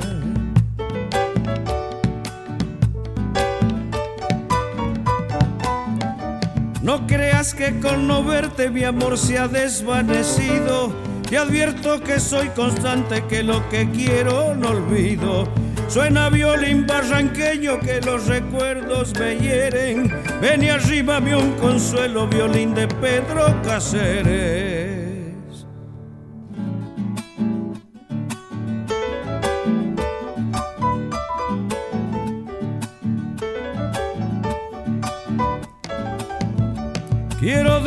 [6.82, 10.92] No creas que con no verte mi amor se ha desvanecido.
[11.28, 15.48] Te advierto que soy constante, que lo que quiero no olvido.
[15.92, 20.10] Suena violín barranqueño que los recuerdos me hieren.
[20.40, 24.81] Ven y arríbame un consuelo, violín de Pedro Cáceres.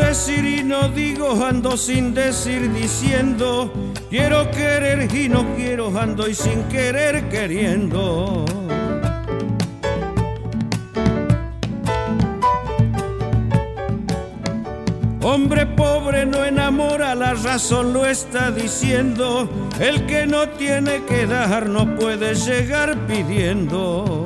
[0.07, 3.71] Decir y no digo, ando sin decir diciendo.
[4.09, 8.45] Quiero querer y no quiero, ando y sin querer queriendo.
[15.21, 19.49] Hombre pobre no enamora, la razón lo está diciendo.
[19.79, 24.23] El que no tiene que dar no puede llegar pidiendo.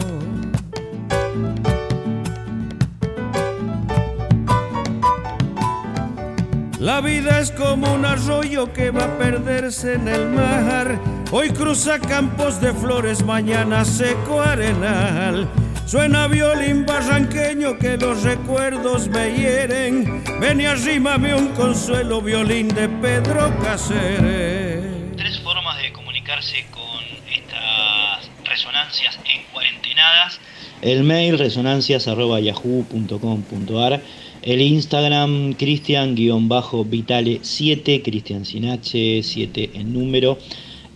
[6.90, 11.00] La vida es como un arroyo que va a perderse en el mar.
[11.32, 15.48] Hoy cruza campos de flores, mañana seco arenal.
[15.86, 20.24] Suena violín barranqueño que los recuerdos me hieren.
[20.42, 24.84] Ven y arrímame un consuelo, violín de Pedro Cáceres.
[25.16, 30.40] Tres formas de comunicarse con estas resonancias en cuarentenadas.
[30.82, 34.02] El mail resonancias.yahoo.com.ar
[34.42, 40.38] el Instagram Cristian-Vitale7, Cristian sin H, 7 en número.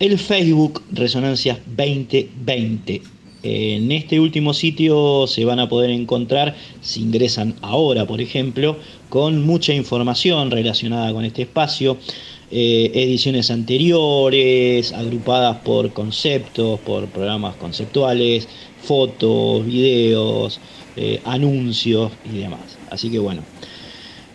[0.00, 3.02] El Facebook Resonancias 2020.
[3.42, 8.78] En este último sitio se van a poder encontrar, si ingresan ahora por ejemplo,
[9.10, 11.98] con mucha información relacionada con este espacio,
[12.50, 18.48] eh, ediciones anteriores, agrupadas por conceptos, por programas conceptuales,
[18.82, 20.58] fotos, videos,
[20.96, 22.73] eh, anuncios y demás.
[22.94, 23.42] Así que bueno,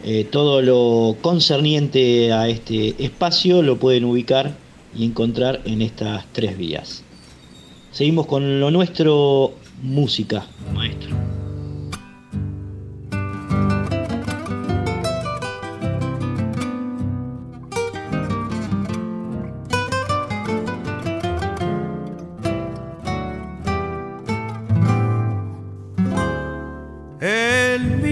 [0.04, 4.56] eh, todo lo concerniente a este espacio lo pueden ubicar
[4.96, 7.04] y encontrar en estas tres vías.
[7.92, 11.39] Seguimos con lo nuestro, música, maestro.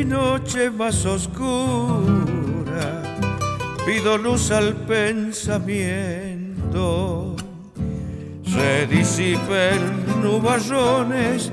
[0.06, 3.04] Más oscura,
[3.86, 7.36] pido luz al pensamiento.
[8.46, 11.52] Se disipen nubarrones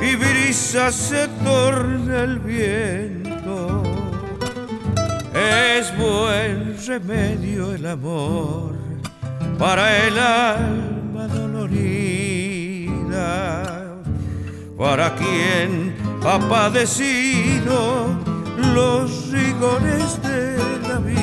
[0.00, 3.82] y brisa se torna el viento.
[5.34, 8.74] Es buen remedio el amor
[9.58, 12.86] para el alma dolorida,
[14.76, 18.06] para quien ha padecido
[18.74, 20.56] los rigores de
[20.88, 21.22] la vida.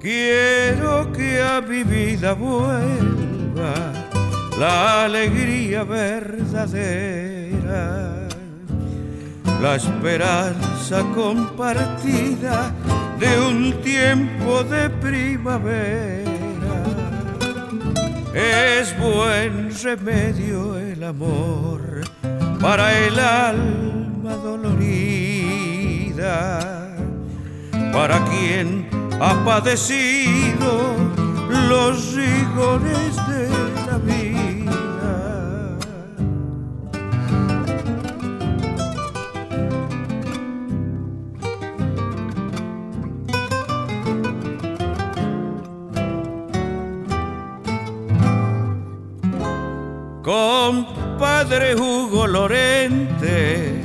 [0.00, 3.74] Quiero que a mi vida vuelva
[4.56, 7.36] la alegría verdadera,
[9.60, 12.72] la esperanza compartida
[13.18, 16.34] de un tiempo de primavera.
[18.34, 22.02] Es buen remedio el amor
[22.60, 25.38] para el alma dolorida,
[27.92, 28.88] para quien
[29.20, 30.94] ha padecido
[31.68, 33.65] los rigores de
[51.48, 53.80] Compadre Hugo Lorente,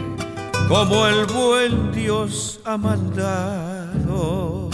[0.67, 4.67] como el buen Dios ha mandado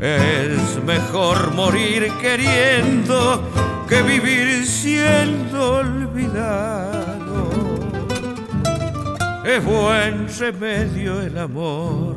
[0.00, 3.40] es mejor morir queriendo
[3.88, 7.50] que vivir siendo olvidado.
[9.44, 12.16] Es buen remedio el amor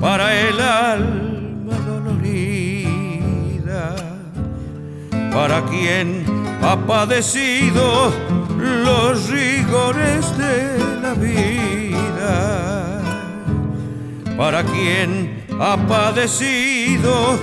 [0.00, 2.34] para el alma dolorida,
[5.30, 6.24] para quien
[6.62, 8.29] ha padecido
[8.60, 13.02] los rigores de la vida,
[14.36, 17.38] para quien ha padecido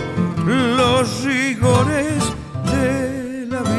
[0.45, 2.23] los rigores
[2.71, 3.77] de la vida.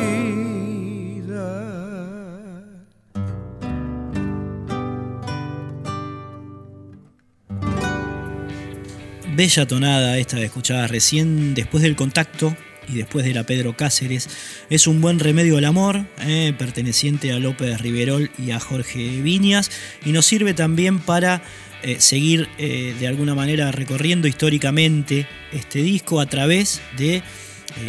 [9.35, 12.57] Bella tonada esta de escuchada recién después del contacto
[12.89, 14.29] y después de la Pedro Cáceres.
[14.71, 19.71] Es un buen remedio al amor, eh, perteneciente a López Riverol y a Jorge Viñas,
[20.05, 21.43] y nos sirve también para
[21.83, 27.23] eh, seguir eh, de alguna manera recorriendo históricamente este disco a través de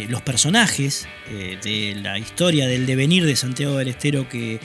[0.08, 1.08] los personajes
[1.64, 4.60] de la historia del devenir de Santiago del Estero que,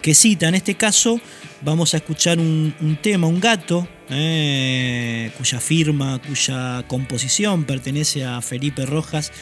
[0.00, 0.48] que cita.
[0.48, 1.20] En este caso
[1.60, 9.32] vamos a escuchar un tema, un gato, cuya firma, cuya composición pertenece a Felipe Rojas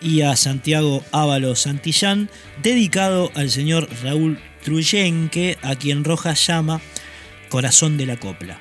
[0.00, 2.30] y a Santiago Ávalo Santillán,
[2.62, 6.80] dedicado al señor Raúl Truyenque, a quien Rojas llama
[7.48, 8.60] Corazón de la Copla.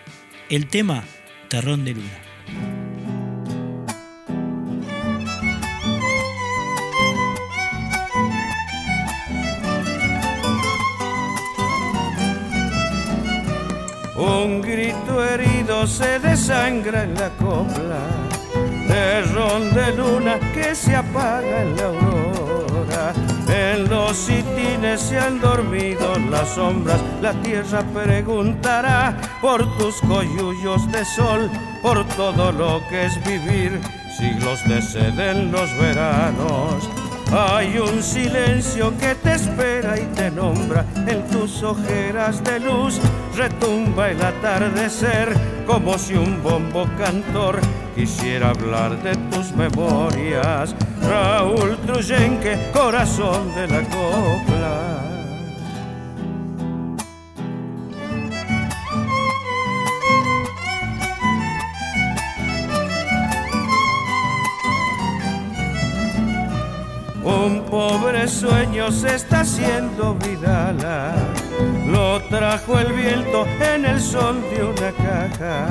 [0.49, 1.03] El tema
[1.49, 2.25] Terrón de Luna.
[14.17, 18.24] Un grito herido se desangra en la copla,
[18.87, 23.13] terrón de luna que se apaga en la aurora.
[23.47, 31.05] En los sitines se han dormido las sombras, la tierra preguntará por tus coyullos de
[31.05, 31.49] sol,
[31.81, 33.79] por todo lo que es vivir,
[34.17, 36.89] siglos de sed en los veranos.
[37.31, 42.99] Hay un silencio que te espera y te nombra en tus ojeras de luz.
[43.35, 47.59] Retumba el atardecer como si un bombo cantor
[47.95, 50.75] quisiera hablar de tus memorias.
[51.01, 54.91] Raúl Truyenque, corazón de la copla.
[67.23, 71.15] Un pobre sueño se está haciendo vidala.
[71.87, 75.67] Lo trajo el viento en el son de una caja.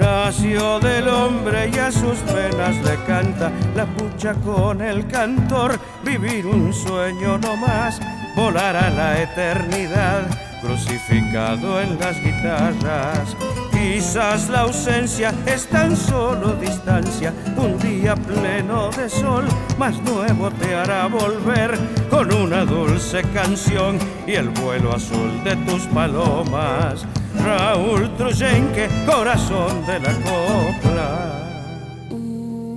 [0.00, 5.78] Nació del hombre y a sus penas le canta la pucha con el cantor.
[6.02, 8.00] Vivir un sueño no más,
[8.34, 10.22] volar a la eternidad,
[10.62, 13.36] crucificado en las guitarras.
[13.70, 19.44] Quizás la ausencia es tan solo distancia, un día pleno de sol,
[19.78, 21.78] más nuevo te hará volver
[22.08, 27.06] con una dulce canción y el vuelo azul de tus palomas.
[27.38, 31.26] Raúl Truyenque, corazón de la copla.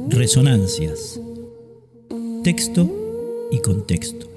[0.10, 1.20] Resonancias.
[2.44, 2.90] Texto
[3.52, 4.33] y contexto.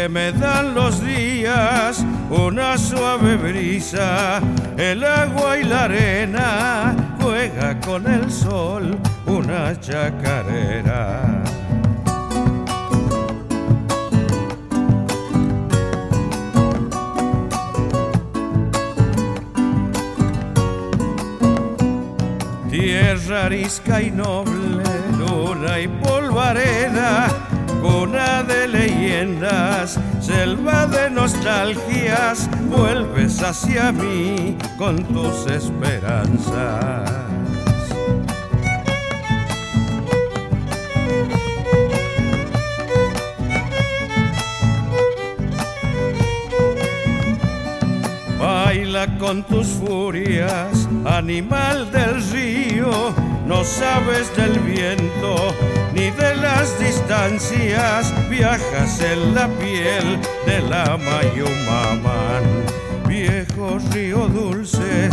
[0.00, 4.40] Que me dan los días, una suave brisa,
[4.78, 8.96] el agua y la arena, juega con el sol
[9.26, 11.42] una chacarera.
[22.70, 24.84] Tierra arisca y noble,
[25.18, 27.49] luna y polvareda,
[27.80, 37.10] cuna de leyendas, selva de nostalgias, vuelves hacia mí con tus esperanzas.
[48.38, 53.14] Baila con tus furias, animal del río,
[53.46, 55.54] no sabes del viento
[56.00, 62.44] ni de las distancias, viajas en la piel de la Mayumamán.
[63.06, 65.10] Viejo río dulce,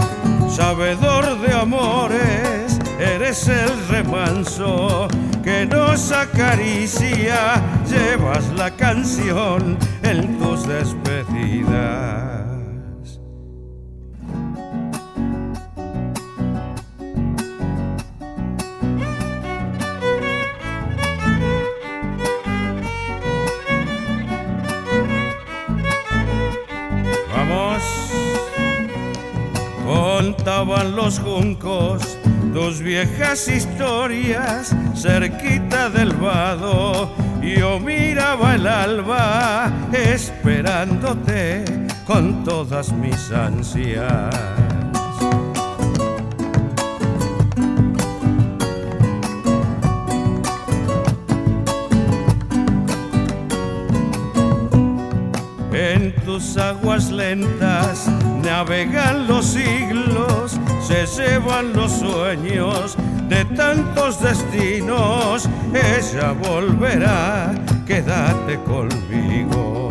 [0.49, 5.09] sabedor de amores, eres el remanso
[5.43, 12.46] que nos acaricia, llevas la canción en tus despedidas.
[30.65, 32.17] Los juncos
[32.51, 37.11] tus viejas historias cerquita del vado.
[37.43, 41.63] Yo miraba el alba esperándote
[42.07, 44.66] con todas mis ansias.
[56.37, 58.07] Tus aguas lentas
[58.43, 62.95] navegan los siglos, se llevan los sueños
[63.27, 65.49] de tantos destinos.
[65.73, 67.55] Ella volverá,
[67.87, 69.89] quédate conmigo.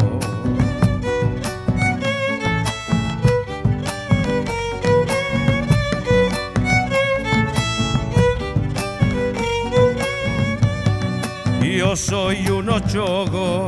[11.60, 13.66] Yo soy un ochogo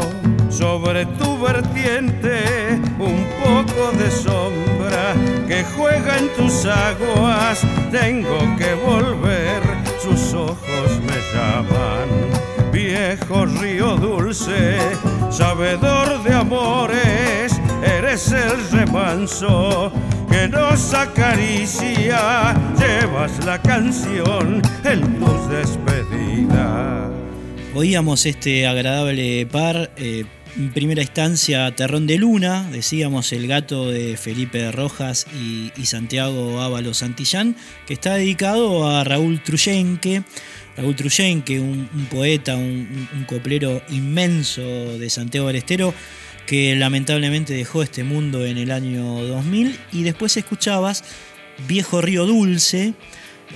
[0.58, 5.14] sobre tu vertiente, un poco de sombra
[5.46, 7.64] que juega en tus aguas.
[7.92, 9.62] Tengo que volver,
[10.02, 12.08] sus ojos me llaman.
[12.72, 14.78] Viejo río dulce,
[15.30, 19.92] sabedor de amores, eres el remanso
[20.28, 22.56] que nos acaricia.
[22.76, 27.12] Llevas la canción en tus despedidas.
[27.74, 30.24] Oíamos este agradable par, eh,
[30.58, 36.94] en primera instancia Terrón de Luna, decíamos el gato de Felipe Rojas y, Santiago Ávalo
[36.94, 37.56] Santillán,
[37.86, 40.24] que está dedicado a Raúl Truyenque.
[40.76, 44.62] Raúl Truyenque, un, poeta, un, un, coplero inmenso
[44.98, 45.94] de Santiago del Estero,
[46.46, 49.78] que lamentablemente dejó este mundo en el año 2000.
[49.92, 51.04] Y después escuchabas
[51.68, 52.94] Viejo Río Dulce,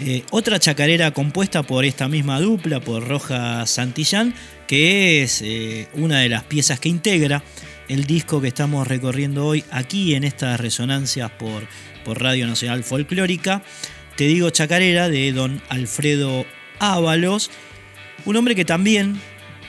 [0.00, 4.34] eh, otra chacarera compuesta por esta misma dupla, por Roja Santillán,
[4.66, 7.42] que es eh, una de las piezas que integra
[7.88, 11.64] el disco que estamos recorriendo hoy aquí en estas resonancias por,
[12.04, 13.62] por Radio Nacional Folclórica.
[14.16, 16.46] Te digo chacarera de don Alfredo
[16.78, 17.50] Ábalos,
[18.24, 19.20] un hombre que también,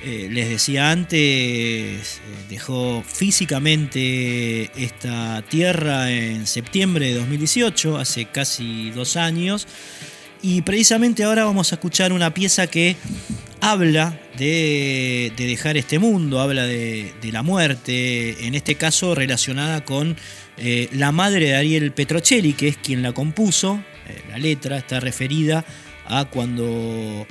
[0.03, 9.17] eh, les decía antes, dejó físicamente esta tierra en septiembre de 2018, hace casi dos
[9.17, 9.67] años.
[10.45, 12.97] Y precisamente ahora vamos a escuchar una pieza que
[13.61, 20.17] habla de, dejar este mundo, habla de, la muerte, en este caso relacionada con
[20.57, 23.81] eh, la madre de Ariel Petrocelli, que es quien la compuso.
[24.05, 25.63] Eh, la letra está referida
[26.07, 27.25] a cuando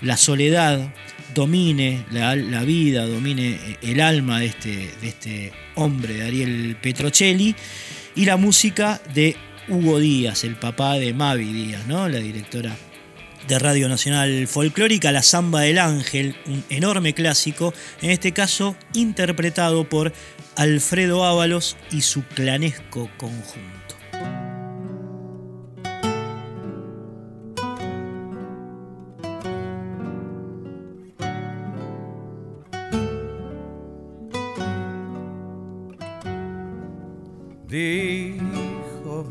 [0.00, 0.94] la soledad
[1.34, 2.34] domine la,
[2.64, 7.54] vida, domine el alma de este, de este hombre, de Ariel Petrocelli,
[8.16, 9.36] y la música de
[9.68, 12.08] Hugo Díaz, el papá de Mavi Díaz, ¿no?
[12.08, 12.76] la directora
[13.46, 19.88] de Radio Nacional Folclórica, La Zamba del Ángel, un enorme clásico, en este caso interpretado
[19.88, 20.12] por
[20.56, 23.79] Alfredo Ábalos y su clanesco conjunto.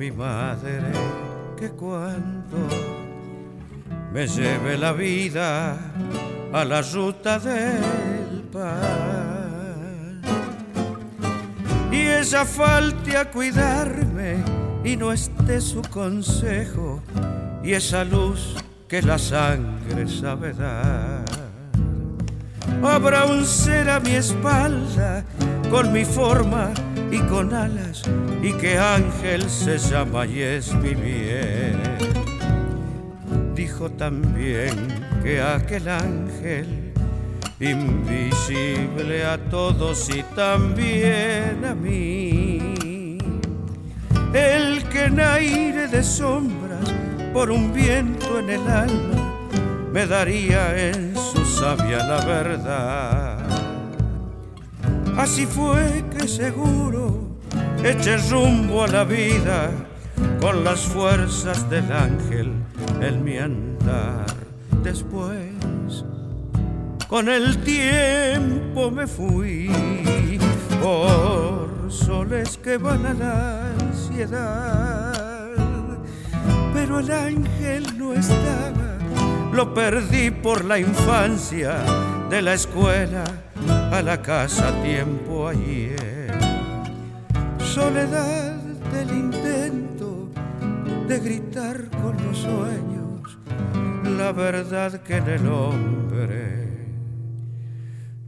[0.10, 0.92] Mi madre
[1.58, 2.58] que cuando
[4.12, 5.78] me lleve la vida
[6.54, 10.22] a la ruta del pan
[11.92, 14.38] y ella falte a cuidarme
[14.84, 17.02] y no esté su consejo
[17.64, 18.56] y esa luz
[18.88, 21.26] que la sangre sabe dar.
[22.82, 25.24] Habrá un ser a mi espalda
[25.70, 26.72] con mi forma
[27.12, 28.04] y con alas
[28.42, 31.78] y que ángel se llama y es mi bien.
[33.56, 34.76] Dijo también
[35.24, 36.94] que aquel ángel,
[37.60, 43.18] invisible a todos y también a mí,
[44.34, 46.94] el que en aire de sombras
[47.34, 49.20] por un viento en el alma
[49.92, 53.69] me daría en su sabia la verdad.
[55.18, 57.30] Así fue que seguro
[57.84, 59.70] eché rumbo a la vida
[60.42, 62.52] con las fuerzas del ángel
[63.02, 64.26] en mi andar.
[64.84, 66.06] Después,
[67.08, 69.70] con el tiempo me fui
[70.82, 75.14] por soles que van a la ansiedad.
[76.74, 78.98] Pero el ángel no estaba,
[79.52, 81.78] lo perdí por la infancia
[82.30, 83.24] de la escuela
[83.92, 86.32] a la casa tiempo ayer.
[87.60, 88.56] Soledad
[88.94, 90.30] del intento
[91.08, 93.00] de gritar con los sueños
[94.20, 96.68] la verdad que en el hombre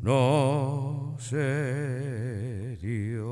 [0.01, 3.30] no se dio.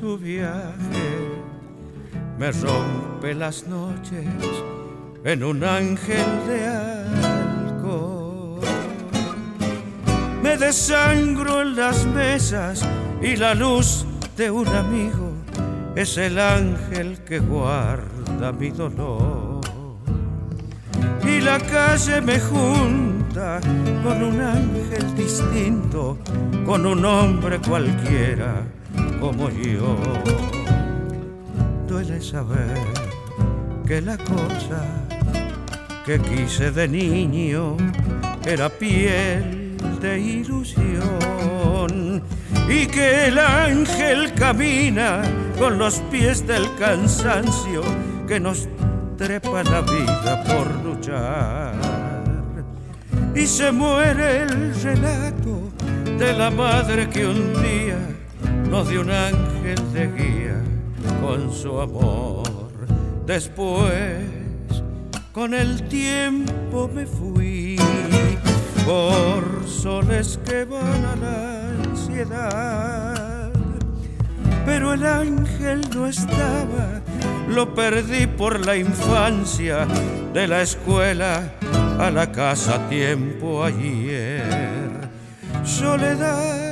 [0.00, 1.08] Su viaje
[2.38, 4.26] me rompe las noches
[5.24, 8.60] en un ángel de alcohol.
[10.42, 12.86] Me desangro en las mesas
[13.22, 14.04] y la luz
[14.36, 15.32] de un amigo
[15.94, 19.62] es el ángel que guarda mi dolor.
[21.24, 23.60] Y la calle me junta
[24.02, 26.18] con un ángel distinto,
[26.66, 28.75] con un hombre cualquiera
[29.20, 29.96] como yo.
[31.88, 32.78] Duele saber
[33.86, 34.84] que la cosa
[36.04, 37.76] que quise de niño
[38.44, 42.22] era piel de ilusión
[42.68, 45.22] y que el ángel camina
[45.58, 47.82] con los pies del cansancio
[48.26, 48.68] que nos
[49.16, 51.74] trepa la vida por luchar.
[53.34, 55.70] Y se muere el relato
[56.18, 58.15] de la madre que un día
[58.70, 60.62] nos dio un ángel de guía
[61.20, 62.44] con su amor.
[63.26, 64.24] Después,
[65.32, 67.76] con el tiempo me fui
[68.84, 73.52] por soles que van a la ansiedad.
[74.64, 77.02] Pero el ángel no estaba
[77.48, 79.86] lo perdí por la infancia
[80.34, 81.52] de la escuela
[81.98, 84.42] a la casa tiempo ayer.
[85.64, 86.65] Soledad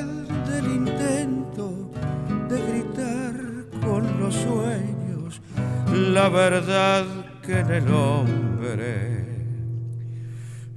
[5.94, 7.04] la verdad
[7.40, 9.26] que en el hombre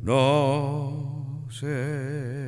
[0.03, 2.46] no se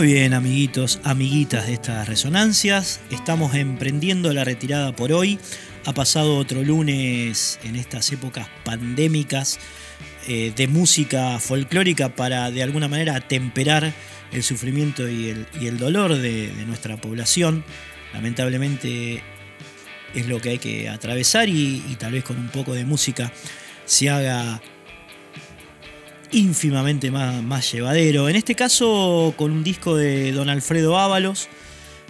[0.00, 3.02] Muy bien, amiguitos, amiguitas de estas resonancias.
[3.10, 5.38] Estamos emprendiendo la retirada por hoy.
[5.84, 9.58] Ha pasado otro lunes en estas épocas pandémicas
[10.26, 13.92] eh, de música folclórica para de alguna manera atemperar
[14.32, 17.62] el sufrimiento y el, dolor de, nuestra población.
[18.14, 19.22] Lamentablemente
[20.14, 23.30] es lo que hay que atravesar y, y tal vez con un poco de música
[23.84, 24.62] se haga
[26.32, 28.28] ínfimamente más, más llevadero.
[28.28, 31.48] En este caso con un disco de don Alfredo Ábalos,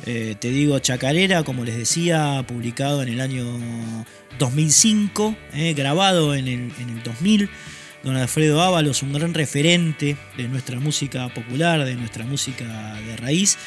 [0.07, 3.45] eh, te digo Chacarera, como les decía, publicado en el año
[4.39, 7.51] 2005, eh, grabado en el, en el 2000.
[8.03, 13.59] Don Alfredo Ábalos, un gran referente de nuestra música popular, de nuestra música de raíz.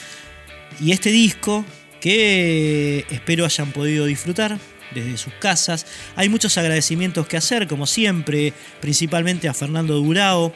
[0.81, 1.63] Y este disco
[2.01, 4.57] que espero hayan podido disfrutar,
[4.93, 5.85] desde sus casas.
[6.15, 10.53] Hay muchos agradecimientos que hacer, como siempre, principalmente a Fernando Durao,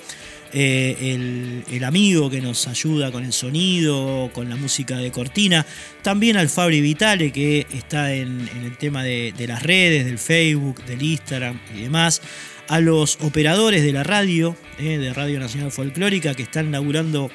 [0.53, 5.65] eh, el, amigo que nos ayuda con el sonido, con la música de cortina.
[6.01, 11.01] También al Fabri Vitale, que está en, el tema de, las redes, del Facebook, del
[11.01, 12.21] Instagram y demás.
[12.67, 17.29] A los operadores de la radio, eh, de Radio Nacional Folclórica, que están laburando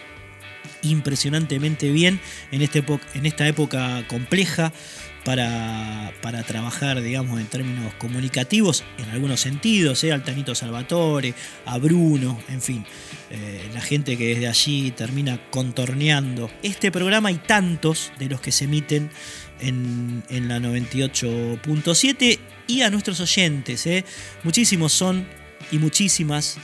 [0.82, 2.84] impresionantemente bien en, este
[3.14, 4.72] en esta época compleja
[5.24, 10.12] para, para, trabajar, digamos, en términos comunicativos, en algunos sentidos, ¿eh?
[10.12, 12.84] al Tanito Salvatore, a Bruno, en fin,
[13.30, 18.52] eh, la gente que desde allí termina contorneando este programa y tantos de los que
[18.52, 19.10] se emiten
[19.60, 24.04] en, en la 98.7 y a nuestros oyentes, ¿eh?
[24.42, 25.26] muchísimos son
[25.70, 26.58] y muchísimas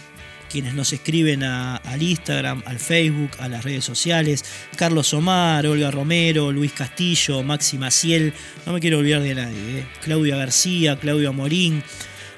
[0.48, 4.44] quienes nos escriben al Instagram, al Facebook, a las redes sociales.
[4.76, 8.32] Carlos Omar, Olga Romero, Luis Castillo, Maxi Maciel,
[8.66, 9.78] no me quiero olvidar de nadie.
[9.78, 9.86] ¿eh?
[10.02, 11.82] Claudia García, Claudio Morín,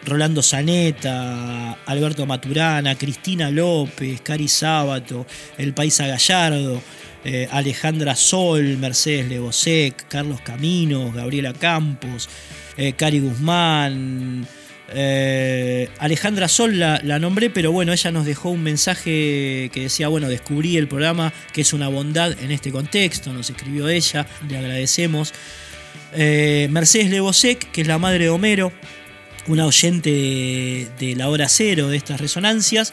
[0.04, 6.82] Rolando Zaneta, Alberto Maturana, Cristina López, Cari Sábato, El Paisa Gallardo.
[7.22, 12.30] Eh, Alejandra Sol, Mercedes Lebosec, Carlos Caminos, Gabriela Campos,
[12.78, 14.46] eh, Cari Guzmán,
[14.92, 20.28] eh, Alejandra Sol la, nombré, pero bueno, ella nos dejó un mensaje que decía, bueno,
[20.28, 25.32] descubrí el programa, que es una bondad en este contexto, nos escribió ella, le agradecemos.
[26.12, 28.72] Eh, Mercedes Lebosec, que es la madre de Homero,
[29.46, 30.10] una oyente
[30.98, 32.92] de, la hora cero de estas resonancias,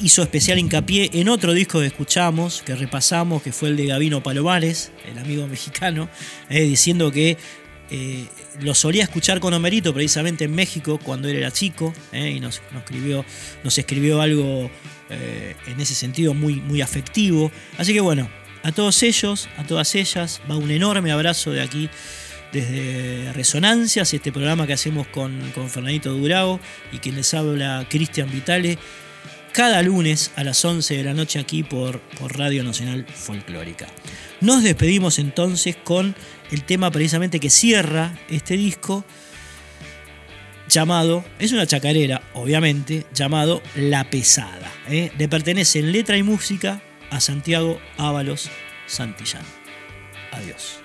[0.00, 4.22] hizo especial hincapié en otro disco que escuchamos, que repasamos, que fue el de Gavino
[4.22, 6.08] Palomares, el amigo mexicano,
[6.48, 7.38] eh, diciendo que
[7.90, 8.26] eh,
[8.60, 12.60] lo solía escuchar con Homerito precisamente en México cuando él era chico eh, y nos,
[12.76, 13.24] escribió,
[13.62, 14.70] nos escribió algo
[15.08, 17.50] eh, en ese sentido muy, muy afectivo.
[17.78, 18.28] Así que bueno,
[18.62, 21.88] a todos ellos, a todas ellas, va un enorme abrazo de aquí
[22.52, 26.58] desde Resonancias, este programa que hacemos con, con Fernandito Durago
[26.92, 28.78] y quien les habla Cristian Vitale
[29.56, 33.86] cada lunes a las 11 de la noche aquí por, por Radio Nacional Folclórica.
[34.42, 36.14] Nos despedimos entonces con
[36.50, 39.04] el tema precisamente que cierra este disco,
[40.68, 44.70] llamado, es una chacarera, obviamente, llamado La Pesada.
[44.88, 45.12] ¿eh?
[45.16, 48.50] Le pertenece en letra y música a Santiago Ábalos
[48.86, 49.44] Santillán.
[50.32, 50.80] Adiós.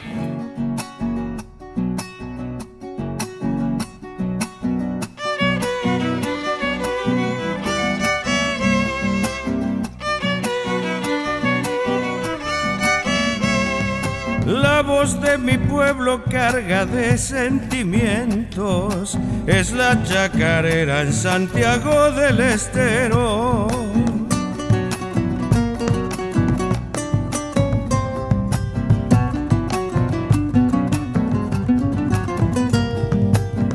[14.81, 19.15] La voz de mi pueblo carga de sentimientos,
[19.45, 23.67] es la chacarera en Santiago del Estero.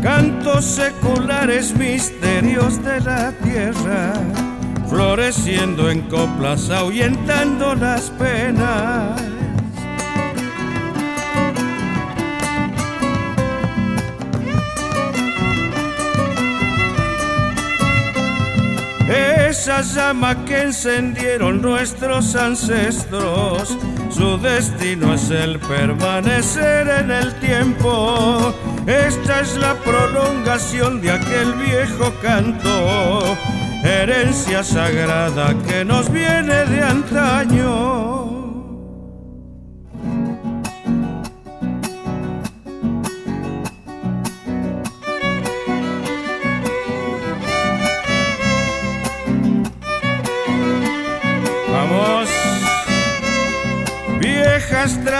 [0.02, 4.12] Cantos seculares, misterios de la tierra,
[4.88, 9.36] floreciendo en coplas, ahuyentando las penas
[19.66, 23.76] esa llama que encendieron nuestros ancestros.
[24.10, 28.54] Su destino es el permanecer en el tiempo.
[28.86, 33.36] Esta es la prolongación de aquel viejo canto,
[33.82, 38.26] herencia sagrada que nos viene de antaño.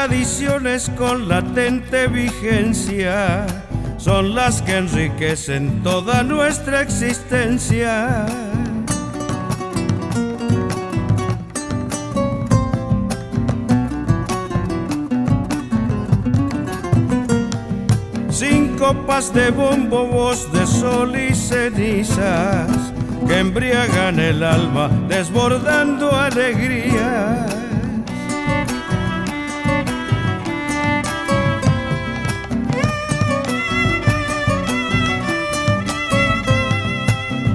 [0.07, 3.45] Tradiciones con latente vigencia
[3.99, 8.25] son las que enriquecen toda nuestra existencia.
[18.31, 22.71] Sin copas de bombo, voz de sol y cenizas
[23.27, 27.66] que embriagan el alma desbordando alegría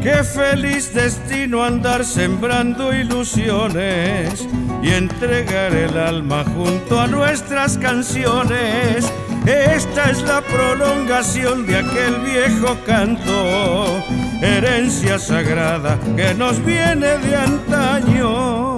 [0.02, 4.48] Qué feliz destino andar sembrando ilusiones
[4.82, 9.06] y entregar el alma junto a nuestras canciones.
[9.46, 14.04] Esta es la prolongación de aquel viejo canto,
[14.42, 18.71] herencia sagrada que nos viene de antaño.